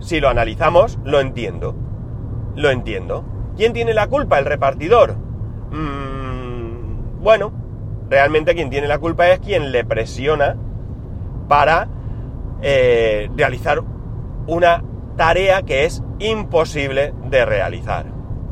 si 0.00 0.20
lo 0.20 0.28
analizamos, 0.28 0.98
lo 1.04 1.20
entiendo. 1.20 1.74
Lo 2.54 2.70
entiendo. 2.70 3.24
¿Quién 3.56 3.72
tiene 3.72 3.94
la 3.94 4.08
culpa? 4.08 4.38
¿El 4.38 4.44
repartidor? 4.46 5.16
Mm, 5.70 7.22
bueno, 7.22 7.52
realmente 8.08 8.54
quien 8.54 8.70
tiene 8.70 8.88
la 8.88 8.98
culpa 8.98 9.28
es 9.28 9.40
quien 9.40 9.72
le 9.72 9.84
presiona 9.84 10.56
para 11.48 11.88
eh, 12.62 13.30
realizar 13.36 13.82
una 14.46 14.82
tarea 15.16 15.62
que 15.62 15.84
es 15.84 16.02
imposible 16.18 17.12
de 17.28 17.44
realizar. 17.44 18.06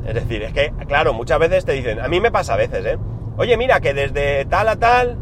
Es 0.06 0.14
decir, 0.14 0.42
es 0.42 0.52
que, 0.52 0.72
claro, 0.86 1.14
muchas 1.14 1.38
veces 1.38 1.64
te 1.64 1.72
dicen, 1.72 2.00
a 2.00 2.08
mí 2.08 2.20
me 2.20 2.30
pasa 2.30 2.54
a 2.54 2.56
veces, 2.56 2.84
¿eh? 2.84 2.98
oye, 3.36 3.56
mira, 3.56 3.80
que 3.80 3.94
desde 3.94 4.44
tal 4.46 4.68
a 4.68 4.76
tal, 4.76 5.16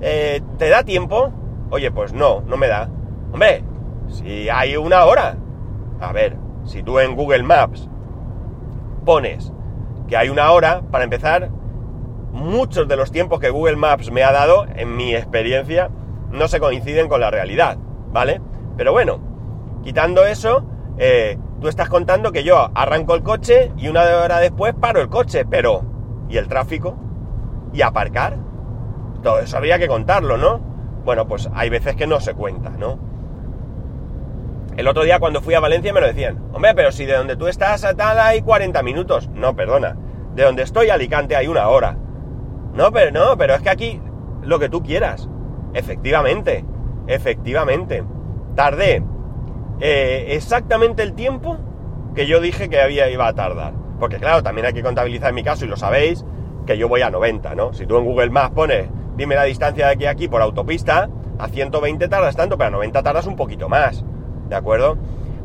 eh, 0.00 0.40
¿te 0.58 0.68
da 0.68 0.82
tiempo? 0.82 1.32
Oye, 1.70 1.90
pues 1.90 2.12
no, 2.12 2.42
no 2.42 2.56
me 2.56 2.68
da. 2.68 2.88
Hombre, 3.32 3.62
si 4.08 4.48
hay 4.48 4.76
una 4.76 5.04
hora. 5.04 5.36
A 6.00 6.12
ver, 6.12 6.36
si 6.64 6.82
tú 6.82 6.98
en 6.98 7.16
Google 7.16 7.42
Maps 7.42 7.88
pones 9.04 9.52
que 10.08 10.16
hay 10.16 10.28
una 10.28 10.50
hora, 10.50 10.82
para 10.90 11.04
empezar, 11.04 11.50
muchos 12.36 12.86
de 12.86 12.96
los 12.96 13.10
tiempos 13.10 13.40
que 13.40 13.50
Google 13.50 13.76
Maps 13.76 14.12
me 14.12 14.22
ha 14.22 14.30
dado, 14.30 14.66
en 14.76 14.94
mi 14.96 15.14
experiencia, 15.14 15.90
no 16.30 16.48
se 16.48 16.60
coinciden 16.60 17.08
con 17.08 17.20
la 17.20 17.30
realidad, 17.30 17.78
¿vale? 18.12 18.40
Pero 18.76 18.92
bueno, 18.92 19.20
quitando 19.82 20.24
eso, 20.26 20.64
eh, 20.98 21.38
tú 21.60 21.68
estás 21.68 21.88
contando 21.88 22.32
que 22.32 22.44
yo 22.44 22.70
arranco 22.74 23.14
el 23.14 23.22
coche 23.22 23.72
y 23.76 23.88
una 23.88 24.02
hora 24.02 24.38
después 24.38 24.74
paro 24.74 25.00
el 25.00 25.08
coche, 25.08 25.44
pero 25.48 25.82
¿y 26.28 26.36
el 26.36 26.46
tráfico? 26.46 26.96
¿Y 27.72 27.82
aparcar? 27.82 28.36
Todo 29.22 29.40
eso 29.40 29.56
habría 29.56 29.78
que 29.78 29.88
contarlo, 29.88 30.36
¿no? 30.36 30.60
Bueno, 31.04 31.26
pues 31.26 31.48
hay 31.54 31.70
veces 31.70 31.96
que 31.96 32.06
no 32.06 32.20
se 32.20 32.34
cuenta, 32.34 32.70
¿no? 32.70 32.98
El 34.76 34.88
otro 34.88 35.04
día 35.04 35.18
cuando 35.18 35.40
fui 35.40 35.54
a 35.54 35.60
Valencia 35.60 35.92
me 35.94 36.02
lo 36.02 36.06
decían, 36.06 36.50
hombre, 36.52 36.74
pero 36.74 36.92
si 36.92 37.06
de 37.06 37.16
donde 37.16 37.36
tú 37.36 37.48
estás 37.48 37.82
a 37.84 37.94
tal 37.94 38.18
hay 38.18 38.42
40 38.42 38.82
minutos. 38.82 39.30
No, 39.30 39.56
perdona, 39.56 39.96
de 40.34 40.42
donde 40.42 40.62
estoy 40.62 40.90
a 40.90 40.94
Alicante 40.94 41.34
hay 41.34 41.48
una 41.48 41.68
hora. 41.68 41.96
No, 42.76 42.92
pero 42.92 43.10
no, 43.10 43.36
pero 43.38 43.54
es 43.54 43.62
que 43.62 43.70
aquí 43.70 44.00
lo 44.42 44.58
que 44.58 44.68
tú 44.68 44.82
quieras. 44.82 45.28
Efectivamente, 45.72 46.64
efectivamente. 47.06 48.04
Tardé 48.54 49.02
eh, 49.80 50.26
exactamente 50.30 51.02
el 51.02 51.14
tiempo 51.14 51.58
que 52.14 52.26
yo 52.26 52.40
dije 52.40 52.68
que 52.68 52.80
había, 52.80 53.10
iba 53.10 53.26
a 53.26 53.34
tardar. 53.34 53.72
Porque 53.98 54.18
claro, 54.18 54.42
también 54.42 54.66
hay 54.66 54.72
que 54.72 54.82
contabilizar 54.82 55.30
en 55.30 55.34
mi 55.34 55.42
caso, 55.42 55.64
y 55.64 55.68
lo 55.68 55.76
sabéis, 55.76 56.24
que 56.66 56.76
yo 56.76 56.88
voy 56.88 57.02
a 57.02 57.10
90, 57.10 57.54
¿no? 57.54 57.72
Si 57.72 57.86
tú 57.86 57.96
en 57.96 58.04
Google 58.04 58.30
Maps 58.30 58.54
pones, 58.54 58.88
dime 59.16 59.34
la 59.34 59.44
distancia 59.44 59.86
de 59.86 59.92
aquí 59.92 60.06
a 60.06 60.10
aquí 60.10 60.28
por 60.28 60.42
autopista, 60.42 61.08
a 61.38 61.48
120 61.48 62.08
tardas 62.08 62.36
tanto, 62.36 62.58
pero 62.58 62.68
a 62.68 62.70
90 62.72 63.02
tardas 63.02 63.26
un 63.26 63.36
poquito 63.36 63.68
más. 63.68 64.04
¿De 64.48 64.56
acuerdo? 64.56 64.96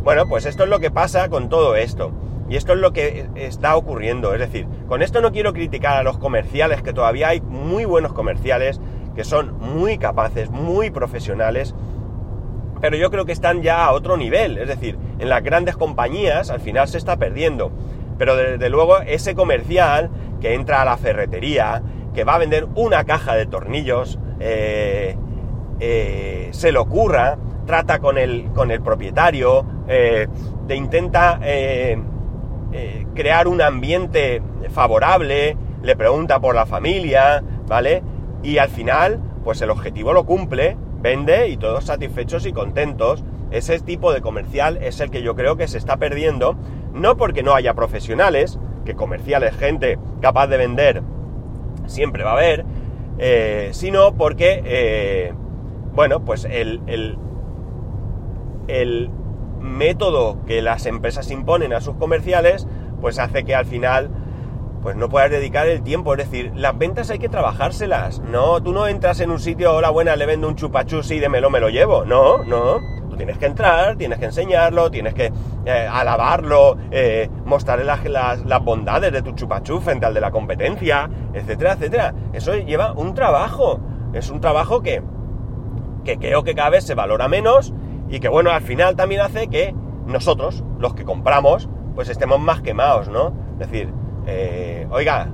Bueno, 0.04 0.28
pues 0.28 0.46
esto 0.46 0.64
es 0.64 0.70
lo 0.70 0.80
que 0.80 0.92
pasa 0.92 1.30
con 1.30 1.48
todo 1.48 1.76
esto. 1.76 2.12
Y 2.52 2.58
esto 2.58 2.74
es 2.74 2.80
lo 2.80 2.92
que 2.92 3.30
está 3.36 3.78
ocurriendo. 3.78 4.34
Es 4.34 4.42
decir, 4.42 4.68
con 4.90 5.02
esto 5.02 5.22
no 5.22 5.32
quiero 5.32 5.54
criticar 5.54 5.96
a 5.96 6.04
los 6.04 6.18
comerciales, 6.18 6.82
que 6.82 6.92
todavía 6.92 7.30
hay 7.30 7.40
muy 7.40 7.86
buenos 7.86 8.12
comerciales, 8.12 8.82
que 9.16 9.24
son 9.24 9.58
muy 9.58 9.98
capaces, 9.98 10.50
muy 10.50 10.92
profesionales, 10.92 11.74
pero 12.82 12.98
yo 12.98 13.10
creo 13.10 13.24
que 13.24 13.32
están 13.32 13.62
ya 13.62 13.86
a 13.86 13.94
otro 13.94 14.18
nivel. 14.18 14.58
Es 14.58 14.68
decir, 14.68 14.98
en 15.20 15.30
las 15.30 15.42
grandes 15.44 15.78
compañías 15.78 16.50
al 16.50 16.60
final 16.60 16.90
se 16.90 16.98
está 16.98 17.16
perdiendo. 17.16 17.72
Pero 18.18 18.36
desde 18.36 18.70
luego 18.70 19.00
ese 19.00 19.34
comercial 19.34 20.10
que 20.42 20.54
entra 20.54 20.82
a 20.82 20.86
la 20.86 20.98
ferretería, 20.98 21.82
que 22.14 22.26
va 22.26 22.36
a 22.36 22.40
vender 22.40 22.68
una 22.76 23.06
caja 23.06 23.34
de 23.34 23.46
tornillos, 23.46 24.20
eh, 24.42 25.16
eh, 25.80 26.50
se 26.52 26.74
le 26.74 26.80
ocurra, 26.80 27.38
trata 27.66 28.00
con 28.00 28.18
el, 28.18 28.52
con 28.54 28.72
el 28.72 28.82
propietario, 28.82 29.66
eh, 29.88 30.28
te 30.68 30.76
intenta 30.76 31.40
crear 33.14 33.48
un 33.48 33.62
ambiente 33.62 34.42
favorable, 34.70 35.58
le 35.84 35.96
pregunta 35.96 36.40
por 36.40 36.56
la 36.56 36.66
familia, 36.66 37.44
¿vale? 37.68 38.04
Y 38.44 38.58
al 38.58 38.70
final, 38.70 39.20
pues 39.44 39.62
el 39.62 39.70
objetivo 39.70 40.14
lo 40.14 40.26
cumple, 40.26 40.78
vende 41.02 41.50
y 41.50 41.58
todos 41.58 41.86
satisfechos 41.86 42.46
y 42.46 42.54
contentos. 42.54 43.24
Ese 43.52 43.80
tipo 43.80 44.14
de 44.14 44.22
comercial 44.22 44.78
es 44.78 45.00
el 45.00 45.12
que 45.12 45.22
yo 45.22 45.36
creo 45.36 45.58
que 45.58 45.68
se 45.68 45.78
está 45.78 45.98
perdiendo, 45.98 46.56
no 46.94 47.18
porque 47.18 47.44
no 47.44 47.54
haya 47.54 47.74
profesionales, 47.74 48.60
que 48.86 48.96
comerciales, 48.96 49.56
gente 49.56 50.00
capaz 50.22 50.48
de 50.48 50.58
vender, 50.58 51.04
siempre 51.86 52.24
va 52.24 52.32
a 52.32 52.36
haber, 52.36 52.66
eh, 53.18 53.70
sino 53.74 54.16
porque, 54.16 54.62
eh, 54.66 55.34
bueno, 55.94 56.24
pues 56.24 56.46
el, 56.46 56.82
el, 56.88 57.18
el 58.68 59.10
método 59.62 60.44
que 60.46 60.62
las 60.62 60.86
empresas 60.86 61.32
imponen 61.32 61.74
a 61.74 61.82
sus 61.82 61.96
comerciales, 61.96 62.68
pues 63.00 63.20
hace 63.20 63.44
que 63.44 63.56
al 63.56 63.66
final 63.66 64.10
pues 64.82 64.96
no 64.96 65.10
puedas 65.10 65.30
dedicar 65.30 65.68
el 65.68 65.84
tiempo. 65.84 66.14
Es 66.14 66.30
decir, 66.30 66.52
las 66.56 66.78
ventas 66.78 67.10
hay 67.10 67.20
que 67.20 67.30
trabajárselas. 67.30 68.20
No, 68.20 68.62
tú 68.62 68.74
no 68.74 68.88
entras 68.88 69.20
en 69.20 69.32
un 69.32 69.40
sitio, 69.40 69.74
hola 69.74 69.90
buena, 69.90 70.16
le 70.16 70.26
vendo 70.26 70.48
un 70.48 70.56
chupachus 70.56 71.12
y 71.12 71.20
de 71.20 71.30
me 71.30 71.40
lo 71.42 71.70
llevo. 71.70 72.06
No, 72.06 72.44
no. 72.44 72.80
Tú 73.10 73.18
tienes 73.18 73.38
que 73.38 73.46
entrar, 73.46 73.98
tienes 73.98 74.20
que 74.20 74.26
enseñarlo, 74.26 74.90
tienes 74.90 75.14
que 75.14 75.32
eh, 75.66 75.90
alabarlo, 75.92 76.78
eh, 76.92 77.30
mostrarle 77.46 77.84
las, 77.84 78.04
las, 78.06 78.64
bondades 78.64 79.12
de 79.12 79.22
tu 79.22 79.34
chupachú 79.34 79.82
frente 79.82 80.06
al 80.06 80.14
de 80.14 80.22
la 80.22 80.32
competencia, 80.32 81.10
etcétera, 81.34 81.74
etcétera. 81.74 82.14
Eso 82.34 82.56
lleva 82.56 82.94
un 82.94 83.14
trabajo. 83.14 83.80
Es 84.14 84.30
un 84.30 84.40
trabajo 84.40 84.82
que, 84.82 85.04
que 86.04 86.18
creo 86.18 86.44
que 86.44 86.56
cada 86.56 86.70
vez 86.70 86.86
se 86.86 86.96
valora 86.96 87.28
menos 87.28 87.74
y 88.12 88.20
que, 88.20 88.28
bueno, 88.28 88.52
al 88.52 88.62
final 88.62 88.98
también 88.98 89.22
hace 89.22 89.48
que 89.48 89.74
nosotros, 90.06 90.66
los 90.78 90.94
que 90.94 91.06
compramos, 91.06 91.70
pues 91.96 92.10
estemos 92.10 92.42
más 92.42 92.62
quemados, 92.62 93.08
¿no? 93.08 93.34
Es 93.54 93.72
decir, 93.72 93.94
eh, 94.28 94.86
oiga, 94.92 95.30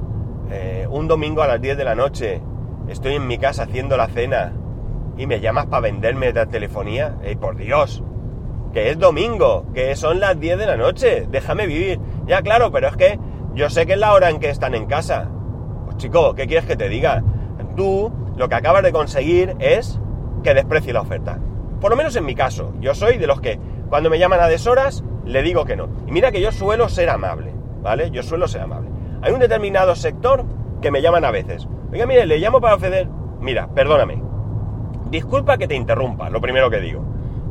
eh, 0.52 0.88
un 0.90 1.08
domingo 1.08 1.42
a 1.42 1.48
las 1.48 1.60
10 1.60 1.76
de 1.76 1.84
la 1.84 1.96
noche, 1.96 2.40
estoy 2.88 3.16
en 3.16 3.26
mi 3.26 3.40
casa 3.40 3.64
haciendo 3.64 3.98
la 3.98 4.08
cena 4.08 4.54
y 5.18 5.26
me 5.26 5.40
llamas 5.40 5.66
para 5.66 5.82
venderme 5.82 6.32
la 6.32 6.46
telefonía, 6.46 7.18
eh, 7.24 7.36
por 7.36 7.58
Dios, 7.58 8.04
que 8.72 8.92
es 8.92 9.00
domingo, 9.00 9.66
que 9.74 9.96
son 9.96 10.20
las 10.20 10.40
10 10.40 10.60
de 10.60 10.66
la 10.68 10.78
noche, 10.78 11.26
déjame 11.32 11.66
vivir. 11.66 12.00
Ya 12.28 12.44
claro, 12.44 12.72
pero 12.72 12.90
es 12.90 12.96
que 12.96 13.20
yo 13.56 13.72
sé 13.72 13.88
que 13.88 13.94
es 13.94 14.00
la 14.00 14.14
hora 14.14 14.30
en 14.30 14.40
que 14.40 14.52
están 14.52 14.76
en 14.76 14.86
casa. 14.86 15.28
Pues 15.86 15.98
chico, 15.98 16.36
¿qué 16.36 16.46
quieres 16.46 16.66
que 16.66 16.76
te 16.76 16.90
diga? 16.90 17.24
Tú 17.76 18.12
lo 18.36 18.50
que 18.50 18.56
acabas 18.56 18.84
de 18.84 18.92
conseguir 18.92 19.56
es 19.60 20.00
que 20.44 20.54
desprecie 20.54 20.94
la 20.94 21.02
oferta. 21.02 21.40
Por 21.80 21.92
lo 21.92 21.98
menos 21.98 22.16
en 22.16 22.26
mi 22.26 22.36
caso, 22.36 22.74
yo 22.80 22.96
soy 22.96 23.18
de 23.18 23.28
los 23.28 23.42
que 23.42 23.60
cuando 23.90 24.10
me 24.10 24.20
llaman 24.20 24.40
a 24.40 24.48
deshoras 24.48 25.04
le 25.26 25.44
digo 25.44 25.66
que 25.66 25.76
no. 25.76 25.88
Y 26.08 26.12
mira 26.12 26.32
que 26.32 26.42
yo 26.42 26.52
suelo 26.52 26.90
ser 26.90 27.10
amable. 27.10 27.58
¿vale? 27.82 28.12
Yo 28.12 28.24
suelo 28.24 28.48
ser 28.48 28.62
amable. 28.62 28.90
Hay 29.22 29.32
un 29.32 29.40
determinado 29.40 29.96
sector 29.96 30.46
que 30.82 30.92
me 30.92 31.02
llaman 31.02 31.26
a 31.26 31.32
veces. 31.32 31.68
Oiga, 31.92 32.06
mire, 32.06 32.26
le 32.26 32.38
llamo 32.38 32.60
para 32.60 32.76
ofrecer... 32.76 33.08
Mira, 33.40 33.68
perdóname. 33.68 34.22
Disculpa 35.10 35.58
que 35.58 35.68
te 35.68 35.76
interrumpa, 35.76 36.30
lo 36.30 36.42
primero 36.42 36.70
que 36.70 36.82
digo. 36.82 37.04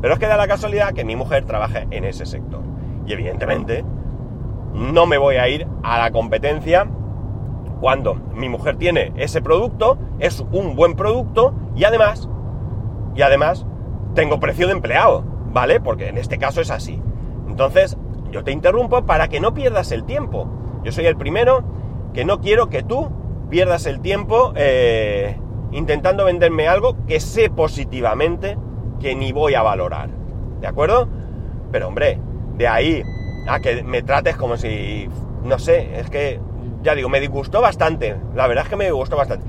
Pero 0.02 0.14
es 0.14 0.20
que 0.20 0.26
da 0.26 0.36
la 0.36 0.46
casualidad 0.46 0.92
que 0.92 1.04
mi 1.04 1.16
mujer 1.16 1.44
trabaja 1.44 1.86
en 1.90 2.04
ese 2.04 2.26
sector. 2.26 2.60
Y 3.06 3.12
evidentemente 3.12 3.84
no 4.74 5.06
me 5.06 5.16
voy 5.16 5.36
a 5.36 5.48
ir 5.48 5.66
a 5.82 5.98
la 5.98 6.10
competencia 6.10 6.86
cuando 7.80 8.14
mi 8.34 8.48
mujer 8.48 8.76
tiene 8.76 9.12
ese 9.16 9.40
producto, 9.40 9.98
es 10.18 10.44
un 10.52 10.76
buen 10.76 10.96
producto 10.96 11.54
y 11.74 11.84
además, 11.84 12.28
y 13.14 13.22
además, 13.22 13.66
tengo 14.16 14.40
precio 14.40 14.66
de 14.66 14.72
empleado, 14.72 15.22
¿vale? 15.52 15.78
Porque 15.78 16.08
en 16.08 16.18
este 16.18 16.38
caso 16.38 16.60
es 16.60 16.70
así. 16.70 17.00
Entonces, 17.46 17.96
yo 18.32 18.42
te 18.42 18.50
interrumpo 18.50 19.06
para 19.06 19.28
que 19.28 19.38
no 19.38 19.54
pierdas 19.54 19.92
el 19.92 20.04
tiempo. 20.04 20.48
Yo 20.82 20.90
soy 20.90 21.06
el 21.06 21.16
primero 21.16 21.62
que 22.12 22.24
no 22.24 22.40
quiero 22.40 22.68
que 22.68 22.82
tú 22.82 23.10
pierdas 23.50 23.86
el 23.86 24.00
tiempo 24.00 24.52
eh, 24.56 25.38
intentando 25.70 26.24
venderme 26.24 26.66
algo 26.66 26.96
que 27.06 27.20
sé 27.20 27.50
positivamente 27.50 28.58
que 29.00 29.14
ni 29.14 29.32
voy 29.32 29.54
a 29.54 29.62
valorar. 29.62 30.08
¿De 30.60 30.66
acuerdo? 30.66 31.08
Pero 31.70 31.88
hombre, 31.88 32.18
de 32.56 32.66
ahí 32.66 33.02
a 33.46 33.60
que 33.60 33.84
me 33.84 34.02
trates 34.02 34.36
como 34.36 34.56
si, 34.56 35.08
no 35.44 35.58
sé, 35.58 36.00
es 36.00 36.08
que, 36.08 36.40
ya 36.82 36.94
digo, 36.94 37.10
me 37.10 37.20
disgustó 37.20 37.60
bastante. 37.60 38.16
La 38.34 38.46
verdad 38.46 38.64
es 38.64 38.70
que 38.70 38.76
me 38.76 38.84
disgustó 38.84 39.16
bastante. 39.16 39.46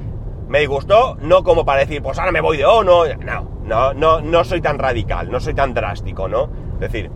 Me 0.50 0.60
disgustó 0.60 1.16
no 1.22 1.44
como 1.44 1.66
para 1.66 1.80
decir, 1.80 2.02
pues 2.02 2.20
ahora 2.20 2.34
me 2.34 2.42
voy 2.42 2.58
de 2.58 2.66
oh, 2.66 2.84
no, 2.84 3.06
no, 3.68 3.94
no, 3.94 4.22
no, 4.22 4.44
soy 4.44 4.62
tan 4.62 4.80
radical, 4.80 5.30
no 5.30 5.40
soy 5.40 5.54
tan 5.54 5.74
drástico, 5.74 6.28
¿no? 6.28 6.50
Es 6.76 6.80
decir, 6.80 7.12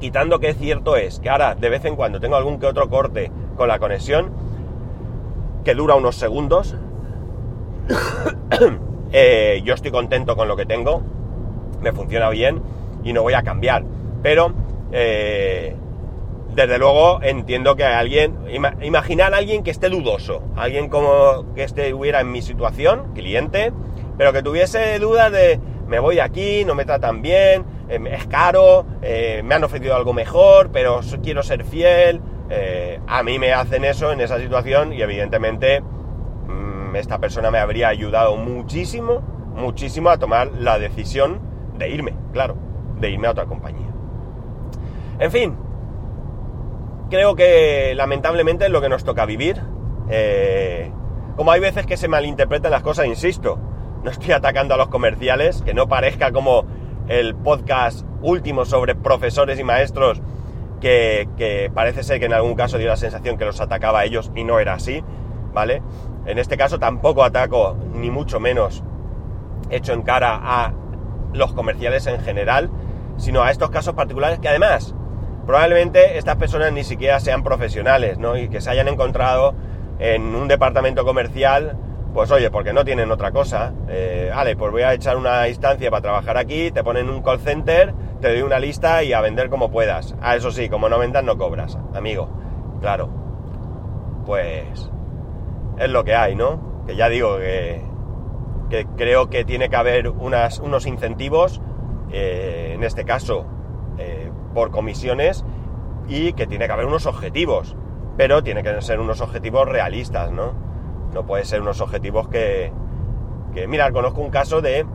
quitando 0.00 0.38
que 0.38 0.54
cierto 0.54 0.96
es 0.96 1.20
que 1.20 1.30
ahora 1.30 1.54
de 1.54 1.68
vez 1.68 1.84
en 1.84 1.96
cuando 1.96 2.20
tengo 2.20 2.36
algún 2.36 2.58
que 2.58 2.66
otro 2.66 2.88
corte 2.88 3.30
con 3.56 3.68
la 3.68 3.78
conexión, 3.78 4.30
que 5.64 5.74
dura 5.74 5.94
unos 5.94 6.16
segundos, 6.16 6.76
eh, 9.12 9.62
yo 9.64 9.74
estoy 9.74 9.90
contento 9.90 10.36
con 10.36 10.48
lo 10.48 10.56
que 10.56 10.66
tengo, 10.66 11.02
me 11.80 11.92
funciona 11.92 12.28
bien 12.30 12.62
y 13.04 13.12
no 13.12 13.22
voy 13.22 13.34
a 13.34 13.42
cambiar. 13.42 13.84
Pero, 14.22 14.52
eh, 14.92 15.74
desde 16.54 16.78
luego, 16.78 17.20
entiendo 17.22 17.76
que 17.76 17.84
alguien, 17.84 18.36
imaginar 18.82 19.34
a 19.34 19.38
alguien 19.38 19.62
que 19.62 19.70
esté 19.70 19.88
dudoso, 19.88 20.42
alguien 20.56 20.88
como 20.88 21.54
que 21.54 21.64
estuviera 21.64 22.20
en 22.20 22.30
mi 22.30 22.42
situación, 22.42 23.12
cliente, 23.14 23.72
pero 24.16 24.32
que 24.32 24.42
tuviese 24.42 24.98
dudas 24.98 25.30
de, 25.32 25.60
me 25.86 25.98
voy 25.98 26.16
de 26.16 26.22
aquí, 26.22 26.64
no 26.64 26.74
me 26.74 26.84
tratan 26.84 27.22
bien, 27.22 27.64
Em, 27.92 28.06
es 28.06 28.26
caro, 28.26 28.86
eh, 29.02 29.42
me 29.44 29.54
han 29.54 29.64
ofrecido 29.64 29.94
algo 29.94 30.14
mejor, 30.14 30.70
pero 30.72 31.00
quiero 31.22 31.42
ser 31.42 31.62
fiel. 31.62 32.22
Eh, 32.48 32.98
a 33.06 33.22
mí 33.22 33.38
me 33.38 33.52
hacen 33.52 33.84
eso 33.84 34.10
en 34.12 34.22
esa 34.22 34.38
situación 34.38 34.94
y 34.94 35.02
evidentemente 35.02 35.82
mm, 35.82 36.96
esta 36.96 37.18
persona 37.18 37.50
me 37.50 37.58
habría 37.58 37.88
ayudado 37.88 38.36
muchísimo, 38.36 39.20
muchísimo 39.54 40.08
a 40.08 40.16
tomar 40.16 40.52
la 40.52 40.78
decisión 40.78 41.40
de 41.76 41.90
irme, 41.90 42.14
claro, 42.32 42.56
de 42.98 43.10
irme 43.10 43.26
a 43.26 43.32
otra 43.32 43.44
compañía. 43.44 43.88
En 45.18 45.30
fin, 45.30 45.54
creo 47.10 47.36
que 47.36 47.92
lamentablemente 47.94 48.64
es 48.64 48.70
lo 48.70 48.80
que 48.80 48.88
nos 48.88 49.04
toca 49.04 49.26
vivir. 49.26 49.60
Eh, 50.08 50.90
como 51.36 51.52
hay 51.52 51.60
veces 51.60 51.84
que 51.84 51.98
se 51.98 52.08
malinterpretan 52.08 52.70
las 52.70 52.82
cosas, 52.82 53.04
insisto, 53.04 53.58
no 54.02 54.10
estoy 54.10 54.32
atacando 54.32 54.74
a 54.74 54.76
los 54.76 54.88
comerciales, 54.88 55.62
que 55.62 55.74
no 55.74 55.88
parezca 55.88 56.32
como 56.32 56.64
el 57.08 57.34
podcast 57.34 58.06
último 58.20 58.64
sobre 58.64 58.94
profesores 58.94 59.58
y 59.58 59.64
maestros, 59.64 60.20
que, 60.80 61.70
parece 61.74 62.02
ser 62.02 62.18
que 62.18 62.26
en 62.26 62.32
algún 62.32 62.54
caso 62.54 62.78
dio 62.78 62.88
la 62.88 62.96
sensación 62.96 63.38
que 63.38 63.44
los 63.44 63.60
atacaba 63.60 64.00
a 64.00 64.04
ellos 64.04 64.32
y 64.34 64.44
no 64.44 64.58
era 64.58 64.74
así, 64.74 65.02
¿vale? 65.52 65.82
En 66.26 66.38
este 66.38 66.56
caso 66.56 66.78
tampoco 66.78 67.22
ataco, 67.24 67.76
ni 67.94 68.10
mucho 68.10 68.40
menos, 68.40 68.82
hecho 69.70 69.92
en 69.92 70.02
cara 70.02 70.40
a 70.42 70.72
los 71.32 71.52
comerciales 71.52 72.06
en 72.06 72.20
general, 72.20 72.70
sino 73.16 73.42
a 73.42 73.50
estos 73.50 73.70
casos 73.70 73.94
particulares 73.94 74.40
que 74.40 74.48
además 74.48 74.94
probablemente 75.46 76.18
estas 76.18 76.36
personas 76.36 76.72
ni 76.72 76.84
siquiera 76.84 77.20
sean 77.20 77.42
profesionales, 77.42 78.18
¿no? 78.18 78.36
Y 78.36 78.48
que 78.48 78.60
se 78.60 78.70
hayan 78.70 78.88
encontrado 78.88 79.54
en 79.98 80.34
un 80.34 80.48
departamento 80.48 81.04
comercial, 81.04 81.76
pues 82.12 82.30
oye, 82.30 82.50
porque 82.50 82.72
no 82.72 82.84
tienen 82.84 83.10
otra 83.10 83.32
cosa. 83.32 83.72
Eh, 83.88 84.30
vale, 84.34 84.56
pues 84.56 84.70
voy 84.70 84.82
a 84.82 84.92
echar 84.92 85.16
una 85.16 85.48
instancia 85.48 85.90
para 85.90 86.02
trabajar 86.02 86.36
aquí, 86.36 86.70
te 86.70 86.84
ponen 86.84 87.08
un 87.08 87.22
call 87.22 87.40
center, 87.40 87.94
te 88.20 88.28
doy 88.28 88.42
una 88.42 88.58
lista 88.58 89.02
y 89.02 89.12
a 89.12 89.20
vender 89.20 89.48
como 89.48 89.70
puedas. 89.70 90.14
Ah, 90.20 90.36
eso 90.36 90.50
sí, 90.50 90.68
como 90.68 90.88
no 90.88 90.98
vendas 90.98 91.24
no 91.24 91.38
cobras, 91.38 91.78
amigo. 91.94 92.28
Claro. 92.80 93.08
Pues 94.26 94.90
es 95.78 95.90
lo 95.90 96.04
que 96.04 96.14
hay, 96.14 96.34
¿no? 96.34 96.84
Que 96.86 96.96
ya 96.96 97.08
digo 97.08 97.38
que, 97.38 97.82
creo 98.96 99.30
que 99.30 99.44
tiene 99.44 99.68
que 99.68 99.76
haber 99.76 100.08
unos 100.08 100.86
incentivos, 100.86 101.60
eh, 102.10 102.72
en 102.74 102.84
este 102.84 103.04
caso 103.04 103.46
eh, 103.98 104.30
por 104.54 104.70
comisiones, 104.70 105.44
y 106.08 106.34
que 106.34 106.46
tiene 106.46 106.66
que 106.66 106.72
haber 106.72 106.86
unos 106.86 107.06
objetivos, 107.06 107.76
pero 108.16 108.42
tiene 108.42 108.62
que 108.62 108.80
ser 108.82 109.00
unos 109.00 109.20
objetivos 109.20 109.68
realistas, 109.68 110.30
¿no? 110.30 110.71
No 111.12 111.26
puede 111.26 111.44
ser 111.44 111.60
unos 111.60 111.80
objetivos 111.80 112.28
que, 112.28 112.72
que 113.54 113.66
mira, 113.66 113.90
conozco 113.92 114.20
un 114.20 114.30
caso 114.30 114.60
de 114.60 114.86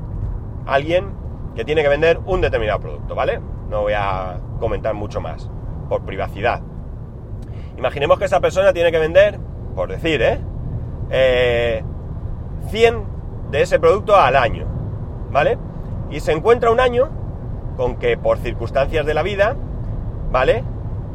alguien 0.66 1.14
que 1.56 1.66
tiene 1.66 1.82
que 1.82 1.90
vender 1.90 2.20
un 2.26 2.42
determinado 2.42 2.80
producto, 2.80 3.16
¿vale? 3.16 3.40
No 3.70 3.82
voy 3.82 3.94
a 3.94 4.40
comentar 4.60 4.94
mucho 4.94 5.22
más, 5.22 5.50
por 5.90 6.04
privacidad. 6.04 6.62
Imaginemos 7.78 8.18
que 8.18 8.26
esa 8.26 8.40
persona 8.40 8.74
tiene 8.74 8.92
que 8.92 9.00
vender, 9.00 9.40
por 9.76 9.90
decir, 9.90 10.22
¿eh? 10.22 10.40
eh 11.10 11.84
100 12.70 13.04
de 13.52 13.62
ese 13.62 13.80
producto 13.80 14.16
al 14.16 14.36
año, 14.36 14.68
¿vale? 15.32 15.58
Y 16.10 16.20
se 16.20 16.32
encuentra 16.32 16.72
un 16.72 16.80
año 16.80 17.10
con 17.78 17.96
que 17.96 18.18
por 18.18 18.40
circunstancias 18.40 19.06
de 19.06 19.14
la 19.14 19.24
vida, 19.24 19.56
¿vale? 20.32 20.64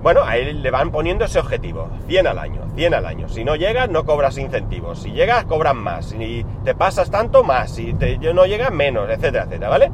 Bueno, 0.03 0.25
a 0.25 0.37
él 0.37 0.63
le 0.63 0.71
van 0.73 0.91
poniendo 0.91 1.25
ese 1.25 1.39
objetivo, 1.39 1.89
100 2.09 2.27
al 2.27 2.39
año, 2.39 2.63
100 2.75 2.95
al 2.95 3.07
año. 3.07 3.29
Si 3.29 3.45
no 3.45 3.55
llegas, 3.55 3.89
no 3.89 4.05
cobras 4.05 4.37
incentivos. 4.37 5.01
Si 5.01 5.13
llegas, 5.13 5.45
cobran 5.45 5.77
más. 5.77 6.07
Si 6.07 6.45
te 6.65 6.75
pasas 6.75 7.11
tanto, 7.11 7.45
más. 7.45 7.71
Si 7.71 7.95
te, 7.95 8.19
no 8.35 8.45
llegas, 8.45 8.73
menos, 8.73 9.09
etcétera, 9.09 9.45
etcétera, 9.45 9.69
¿vale? 9.69 9.93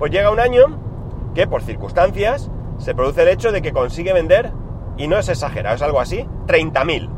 Pues 0.00 0.10
llega 0.10 0.32
un 0.32 0.40
año 0.40 0.80
que 1.34 1.46
por 1.46 1.62
circunstancias 1.62 2.50
se 2.78 2.94
produce 2.94 3.22
el 3.22 3.28
hecho 3.28 3.52
de 3.52 3.62
que 3.62 3.72
consigue 3.72 4.12
vender, 4.12 4.50
y 4.96 5.06
no 5.06 5.16
es 5.16 5.28
exagerado, 5.28 5.76
es 5.76 5.82
algo 5.82 6.00
así, 6.00 6.26
30.000, 6.46 7.08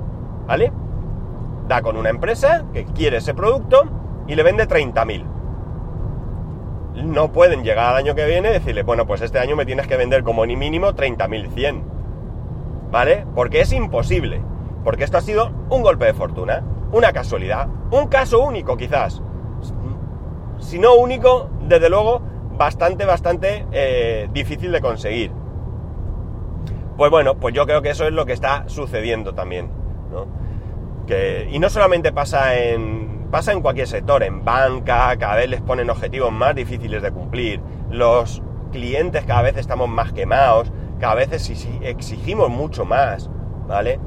¿vale? 0.47 0.73
Da 1.67 1.81
con 1.81 1.97
una 1.97 2.11
empresa 2.11 2.67
que 2.73 2.85
quiere 2.85 3.19
ese 3.19 3.33
producto 3.35 3.85
y 4.27 4.35
le 4.35 4.43
vende 4.43 4.69
30.000. 4.69 5.25
No 7.05 7.33
pueden 7.33 7.63
llegar 7.63 7.91
al 7.91 7.97
año 7.97 8.15
que 8.15 8.27
viene 8.27 8.51
y 8.51 8.53
decirle, 8.53 8.83
bueno, 8.83 9.07
pues 9.07 9.23
este 9.23 9.39
año 9.39 9.57
me 9.57 9.65
tienes 9.65 9.87
que 9.87 9.97
vender 9.97 10.25
como 10.25 10.45
ni 10.45 10.57
mínimo 10.57 10.89
30.100. 10.89 11.98
¿Vale? 12.91 13.27
Porque 13.35 13.61
es 13.61 13.73
imposible. 13.73 14.43
Porque 14.85 15.05
esto 15.05 15.19
ha 15.19 15.21
sido 15.21 15.51
un 15.71 15.83
golpe 15.83 16.07
de 16.07 16.15
fortuna, 16.15 16.63
una 16.93 17.13
casualidad, 17.13 17.69
un 17.91 18.07
caso 18.07 18.43
único 18.43 18.77
quizás. 18.77 19.23
Si 20.59 20.79
no 20.79 20.95
único, 20.95 21.51
desde 21.63 21.91
luego, 21.91 22.23
bastante, 22.57 23.05
bastante 23.05 23.67
eh, 23.73 24.29
difícil 24.33 24.73
de 24.73 24.81
conseguir. 24.81 25.33
Pues 26.97 27.11
bueno, 27.11 27.37
pues 27.37 27.55
yo 27.55 27.67
creo 27.67 27.83
que 27.83 27.91
eso 27.91 28.07
es 28.07 28.13
lo 28.13 28.27
que 28.27 28.33
está 28.33 28.65
sucediendo 28.69 29.35
también. 29.35 29.71
y 31.51 31.59
no 31.59 31.71
solamente 31.71 32.13
pasa 32.13 32.57
en, 32.57 33.19
Pasa 33.31 33.53
en 33.53 33.61
cualquier 33.61 33.87
sector, 33.87 34.23
en 34.23 34.43
banca, 34.43 35.15
cada 35.19 35.37
vez 35.37 35.51
les 35.51 35.61
ponen 35.61 35.91
objetivos 35.91 36.33
más 36.33 36.55
difíciles 36.55 37.03
de 37.03 37.11
cumplir, 37.13 37.61
los 37.91 38.43
clientes 38.73 39.23
cada 39.27 39.43
vez 39.43 39.59
estamos 39.59 39.87
más 39.87 40.15
quemados, 40.15 40.73
cada 40.99 41.15
vez 41.15 41.33
exigimos 41.83 42.51
mucho 42.51 42.85
más, 42.85 43.31
¿vale? 43.67 43.99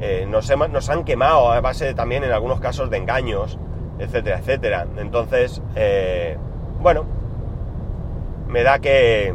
Eh, 0.00 0.26
nos, 0.28 0.50
nos, 0.70 0.88
han 0.90 1.04
quemado 1.04 1.50
a 1.50 1.60
base 1.60 1.92
también 1.94 2.22
en 2.24 2.32
algunos 2.32 2.60
casos 2.60 2.88
de 2.90 2.98
engaños, 2.98 3.58
etcétera, 3.98 4.38
etcétera. 4.38 4.86
Entonces, 4.96 5.60
eh, 5.74 6.36
bueno, 6.80 7.04
me 8.46 8.62
da 8.62 8.78
que, 8.78 9.34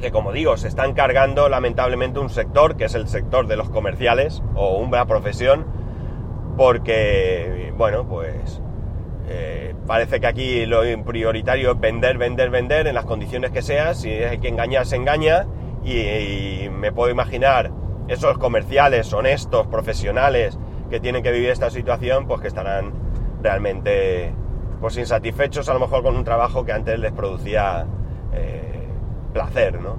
que, 0.00 0.10
como 0.10 0.32
digo, 0.32 0.56
se 0.56 0.68
están 0.68 0.94
cargando 0.94 1.48
lamentablemente 1.48 2.18
un 2.18 2.30
sector, 2.30 2.76
que 2.76 2.84
es 2.86 2.94
el 2.94 3.08
sector 3.08 3.46
de 3.46 3.56
los 3.56 3.68
comerciales, 3.68 4.42
o 4.54 4.78
una 4.78 5.04
profesión, 5.06 5.66
porque, 6.56 7.72
bueno, 7.76 8.06
pues 8.08 8.62
eh, 9.28 9.74
parece 9.86 10.18
que 10.18 10.26
aquí 10.26 10.66
lo 10.66 10.80
prioritario 11.04 11.72
es 11.72 11.80
vender, 11.80 12.16
vender, 12.16 12.50
vender 12.50 12.86
en 12.86 12.94
las 12.94 13.04
condiciones 13.04 13.50
que 13.50 13.60
sea, 13.60 13.94
si 13.94 14.10
hay 14.10 14.38
que 14.38 14.48
engañar, 14.48 14.86
se 14.86 14.96
engaña, 14.96 15.46
y, 15.92 16.70
me 16.70 16.92
puedo 16.92 17.10
imaginar 17.10 17.70
esos 18.08 18.38
comerciales 18.38 19.12
honestos, 19.12 19.66
profesionales, 19.66 20.58
que 20.90 21.00
tienen 21.00 21.22
que 21.22 21.32
vivir 21.32 21.50
esta 21.50 21.70
situación, 21.70 22.26
pues 22.26 22.40
que 22.40 22.48
estarán 22.48 22.92
realmente 23.42 24.32
pues 24.80 24.96
insatisfechos 24.96 25.68
a 25.68 25.74
lo 25.74 25.80
mejor 25.80 26.02
con 26.02 26.16
un 26.16 26.24
trabajo 26.24 26.64
que 26.64 26.72
antes 26.72 26.98
les 26.98 27.12
producía 27.12 27.86
eh, 28.32 28.88
placer, 29.32 29.80
¿no? 29.80 29.96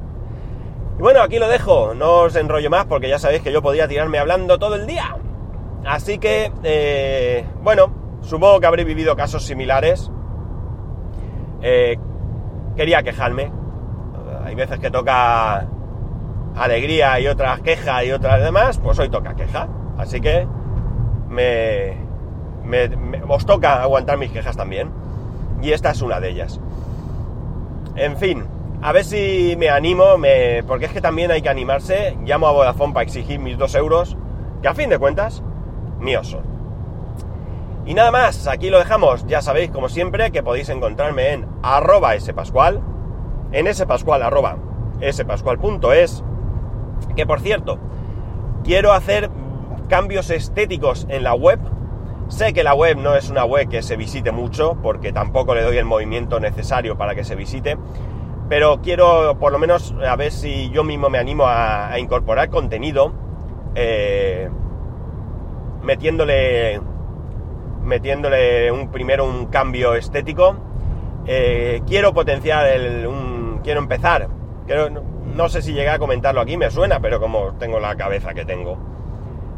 Y 0.97 1.01
bueno, 1.01 1.21
aquí 1.21 1.39
lo 1.39 1.47
dejo, 1.47 1.93
no 1.93 2.21
os 2.21 2.35
enrollo 2.35 2.69
más 2.69 2.85
porque 2.85 3.09
ya 3.09 3.19
sabéis 3.19 3.41
que 3.41 3.51
yo 3.51 3.61
podía 3.61 3.87
tirarme 3.87 4.19
hablando 4.19 4.57
todo 4.59 4.75
el 4.75 4.85
día. 4.85 5.15
Así 5.85 6.17
que, 6.17 6.51
eh, 6.63 7.45
bueno, 7.61 7.91
supongo 8.21 8.59
que 8.59 8.65
habré 8.65 8.83
vivido 8.83 9.15
casos 9.15 9.45
similares. 9.45 10.11
Eh, 11.61 11.97
quería 12.75 13.03
quejarme. 13.03 13.51
Hay 14.43 14.55
veces 14.55 14.79
que 14.79 14.91
toca 14.91 15.67
alegría 16.55 17.19
y 17.19 17.27
otras 17.27 17.61
queja 17.61 18.03
y 18.03 18.11
otras 18.11 18.41
demás, 18.41 18.77
pues 18.79 18.99
hoy 18.99 19.09
toca 19.09 19.35
queja. 19.35 19.67
Así 19.97 20.21
que 20.21 20.47
me, 21.29 21.97
os 23.27 23.45
toca 23.45 23.81
aguantar 23.81 24.17
mis 24.17 24.31
quejas 24.31 24.57
también. 24.57 24.91
Y 25.61 25.71
esta 25.71 25.91
es 25.91 26.01
una 26.01 26.19
de 26.19 26.29
ellas. 26.29 26.59
En 27.95 28.17
fin, 28.17 28.45
a 28.81 28.91
ver 28.93 29.03
si 29.03 29.55
me 29.57 29.69
animo, 29.69 30.17
me, 30.17 30.63
porque 30.63 30.85
es 30.85 30.91
que 30.91 31.01
también 31.01 31.31
hay 31.31 31.41
que 31.41 31.49
animarse. 31.49 32.17
Llamo 32.23 32.47
a 32.47 32.51
Vodafone 32.51 32.93
para 32.93 33.03
exigir 33.03 33.39
mis 33.39 33.57
dos 33.57 33.75
euros, 33.75 34.15
que 34.61 34.67
a 34.67 34.73
fin 34.73 34.89
de 34.89 34.97
cuentas 34.97 35.43
míos 35.99 36.37
Y 37.85 37.93
nada 37.93 38.11
más, 38.11 38.47
aquí 38.47 38.69
lo 38.69 38.79
dejamos. 38.79 39.27
Ya 39.27 39.41
sabéis, 39.41 39.71
como 39.71 39.89
siempre, 39.89 40.31
que 40.31 40.43
podéis 40.43 40.69
encontrarme 40.69 41.33
en 41.33 41.47
arroba 41.61 42.17
spascual, 42.19 42.81
en 43.51 43.73
spascual 43.73 44.23
arroba 44.23 44.57
spascual.es, 45.11 46.23
que 47.15 47.25
por 47.25 47.39
cierto, 47.39 47.79
quiero 48.63 48.93
hacer 48.93 49.29
cambios 49.87 50.29
estéticos 50.29 51.05
en 51.09 51.23
la 51.23 51.33
web. 51.33 51.59
Sé 52.27 52.53
que 52.53 52.63
la 52.63 52.75
web 52.75 52.97
no 52.97 53.15
es 53.15 53.29
una 53.29 53.43
web 53.43 53.67
que 53.67 53.81
se 53.81 53.95
visite 53.95 54.31
mucho, 54.31 54.77
porque 54.83 55.11
tampoco 55.11 55.55
le 55.55 55.63
doy 55.63 55.77
el 55.77 55.85
movimiento 55.85 56.39
necesario 56.39 56.97
para 56.97 57.15
que 57.15 57.23
se 57.23 57.35
visite, 57.35 57.77
pero 58.47 58.81
quiero 58.81 59.37
por 59.39 59.51
lo 59.51 59.59
menos 59.59 59.95
a 60.07 60.15
ver 60.15 60.31
si 60.31 60.69
yo 60.69 60.83
mismo 60.83 61.09
me 61.09 61.17
animo 61.17 61.45
a, 61.47 61.97
incorporar 61.99 62.49
contenido. 62.49 63.13
Eh, 63.75 64.49
metiéndole 65.83 66.81
metiéndole 67.83 68.71
un 68.71 68.89
primero 68.89 69.25
un 69.25 69.47
cambio 69.47 69.95
estético. 69.95 70.55
Eh, 71.25 71.81
quiero 71.87 72.13
potenciar 72.13 72.67
el, 72.67 73.07
quiero 73.63 73.79
empezar. 73.79 74.29
No, 75.35 75.49
sé 75.49 75.61
si 75.61 75.73
llegué 75.73 75.89
a 75.89 75.99
comentarlo 75.99 76.41
aquí, 76.41 76.57
me 76.57 76.69
suena, 76.71 76.99
pero 76.99 77.19
como 77.19 77.53
tengo 77.53 77.79
la 77.79 77.95
cabeza 77.95 78.33
que 78.33 78.45
tengo. 78.45 78.77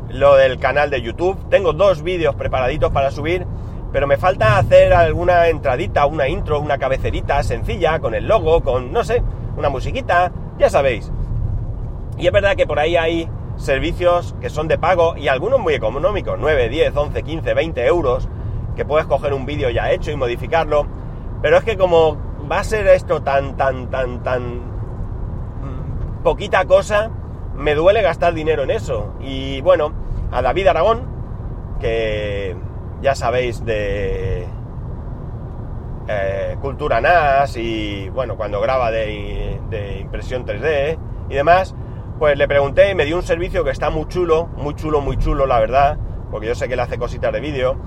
Lo 0.09 0.35
del 0.35 0.59
canal 0.59 0.89
de 0.89 1.01
YouTube. 1.01 1.49
Tengo 1.49 1.73
dos 1.73 2.03
vídeos 2.03 2.35
preparaditos 2.35 2.91
para 2.91 3.11
subir, 3.11 3.45
pero 3.91 4.07
me 4.07 4.17
falta 4.17 4.57
hacer 4.57 4.93
alguna 4.93 5.47
entradita, 5.47 6.05
una 6.05 6.27
intro, 6.27 6.59
una 6.59 6.77
cabecerita 6.77 7.41
sencilla, 7.43 7.99
con 7.99 8.13
el 8.13 8.27
logo, 8.27 8.61
con, 8.61 8.91
no 8.91 9.03
sé, 9.03 9.23
una 9.57 9.69
musiquita, 9.69 10.31
ya 10.57 10.69
sabéis. 10.69 11.11
Y 12.17 12.27
es 12.27 12.33
verdad 12.33 12.55
que 12.55 12.67
por 12.67 12.79
ahí 12.79 12.95
hay 12.95 13.29
servicios 13.55 14.35
que 14.41 14.49
son 14.49 14.67
de 14.67 14.77
pago 14.77 15.15
y 15.17 15.27
algunos 15.27 15.59
muy 15.59 15.73
económicos, 15.73 16.37
9, 16.39 16.69
10, 16.69 16.95
11, 16.95 17.23
15, 17.23 17.53
20 17.53 17.85
euros, 17.85 18.27
que 18.75 18.85
puedes 18.85 19.07
coger 19.07 19.33
un 19.33 19.45
vídeo 19.45 19.69
ya 19.69 19.91
hecho 19.91 20.11
y 20.11 20.15
modificarlo. 20.15 20.85
Pero 21.41 21.57
es 21.57 21.63
que 21.63 21.77
como 21.77 22.17
va 22.51 22.59
a 22.59 22.63
ser 22.63 22.87
esto 22.87 23.21
tan, 23.21 23.57
tan, 23.57 23.89
tan, 23.89 24.23
tan 24.23 24.70
poquita 26.21 26.65
cosa, 26.65 27.11
me 27.55 27.75
duele 27.75 28.01
gastar 28.01 28.33
dinero 28.33 28.63
en 28.63 28.71
eso. 28.71 29.13
Y 29.21 29.61
bueno, 29.61 29.93
a 30.31 30.41
David 30.41 30.67
Aragón, 30.67 31.05
que 31.79 32.55
ya 33.01 33.15
sabéis, 33.15 33.65
de 33.65 34.47
eh, 36.07 36.57
Cultura 36.61 37.01
NAS 37.01 37.57
y, 37.57 38.09
bueno, 38.09 38.35
cuando 38.37 38.61
graba 38.61 38.91
de, 38.91 39.59
de 39.69 39.99
impresión 39.99 40.45
3D 40.45 40.97
y 41.29 41.33
demás, 41.33 41.75
pues 42.19 42.37
le 42.37 42.47
pregunté 42.47 42.91
y 42.91 42.95
me 42.95 43.05
dio 43.05 43.15
un 43.15 43.23
servicio 43.23 43.63
que 43.63 43.71
está 43.71 43.89
muy 43.89 44.07
chulo, 44.07 44.47
muy 44.57 44.75
chulo, 44.75 45.01
muy 45.01 45.17
chulo, 45.17 45.45
la 45.47 45.59
verdad, 45.59 45.97
porque 46.29 46.47
yo 46.47 46.55
sé 46.55 46.67
que 46.67 46.75
le 46.75 46.83
hace 46.83 46.97
cositas 46.97 47.33
de 47.33 47.39
vídeo, 47.39 47.77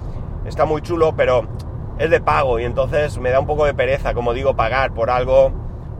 está 0.44 0.64
muy 0.64 0.82
chulo, 0.82 1.14
pero 1.16 1.46
es 1.98 2.10
de 2.10 2.20
pago 2.20 2.58
y 2.58 2.64
entonces 2.64 3.18
me 3.18 3.30
da 3.30 3.38
un 3.38 3.46
poco 3.46 3.64
de 3.64 3.74
pereza, 3.74 4.14
como 4.14 4.34
digo, 4.34 4.56
pagar 4.56 4.92
por 4.92 5.10
algo 5.10 5.52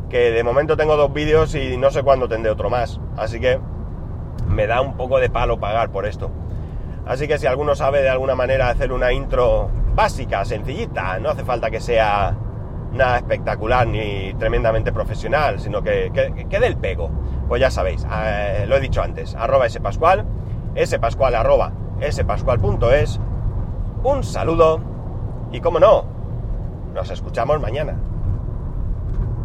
que 0.09 0.31
de 0.31 0.45
momento 0.45 0.77
tengo 0.77 0.97
dos 0.97 1.13
vídeos 1.13 1.55
y 1.55 1.77
no 1.77 1.91
sé 1.91 2.03
cuándo 2.03 2.29
tendré 2.29 2.51
otro 2.51 2.71
más. 2.71 3.01
Así 3.17 3.41
que 3.41 3.59
me 4.47 4.67
da 4.67 4.81
un 4.81 4.97
poco 4.97 5.19
de 5.19 5.31
palo 5.31 5.59
pagar 5.59 5.91
por 5.91 6.07
esto. 6.07 6.31
Así 7.07 7.29
que 7.29 7.39
si 7.39 7.47
alguno 7.47 7.75
sabe 7.75 8.03
de 8.03 8.09
alguna 8.09 8.35
manera 8.35 8.69
hacer 8.69 8.93
una 8.93 9.13
intro 9.13 9.71
básica, 9.95 10.45
sencillita, 10.45 11.19
no 11.19 11.31
hace 11.31 11.45
falta 11.45 11.71
que 11.71 11.81
sea 11.81 12.35
nada 12.93 13.19
espectacular 13.19 13.87
ni 13.87 14.33
tremendamente 14.35 14.93
profesional, 14.93 15.61
sino 15.61 15.83
que, 15.83 16.11
que, 16.49 16.59
dé 16.59 16.67
el 16.67 16.77
pego. 16.77 17.11
Pues 17.49 17.61
ya 17.61 17.71
sabéis, 17.71 18.07
eh, 18.11 18.65
lo 18.67 18.77
he 18.77 18.81
dicho 18.81 19.03
antes, 19.03 19.35
arroba 19.35 19.69
spascual, 19.69 20.25
spascual 20.85 21.35
arroba 21.35 21.73
spascual.es, 22.11 23.21
un 24.03 24.25
saludo 24.25 24.81
y 25.53 25.61
como 25.61 25.79
no, 25.79 26.05
nos 26.95 27.11
escuchamos 27.11 27.61
mañana. 27.61 27.97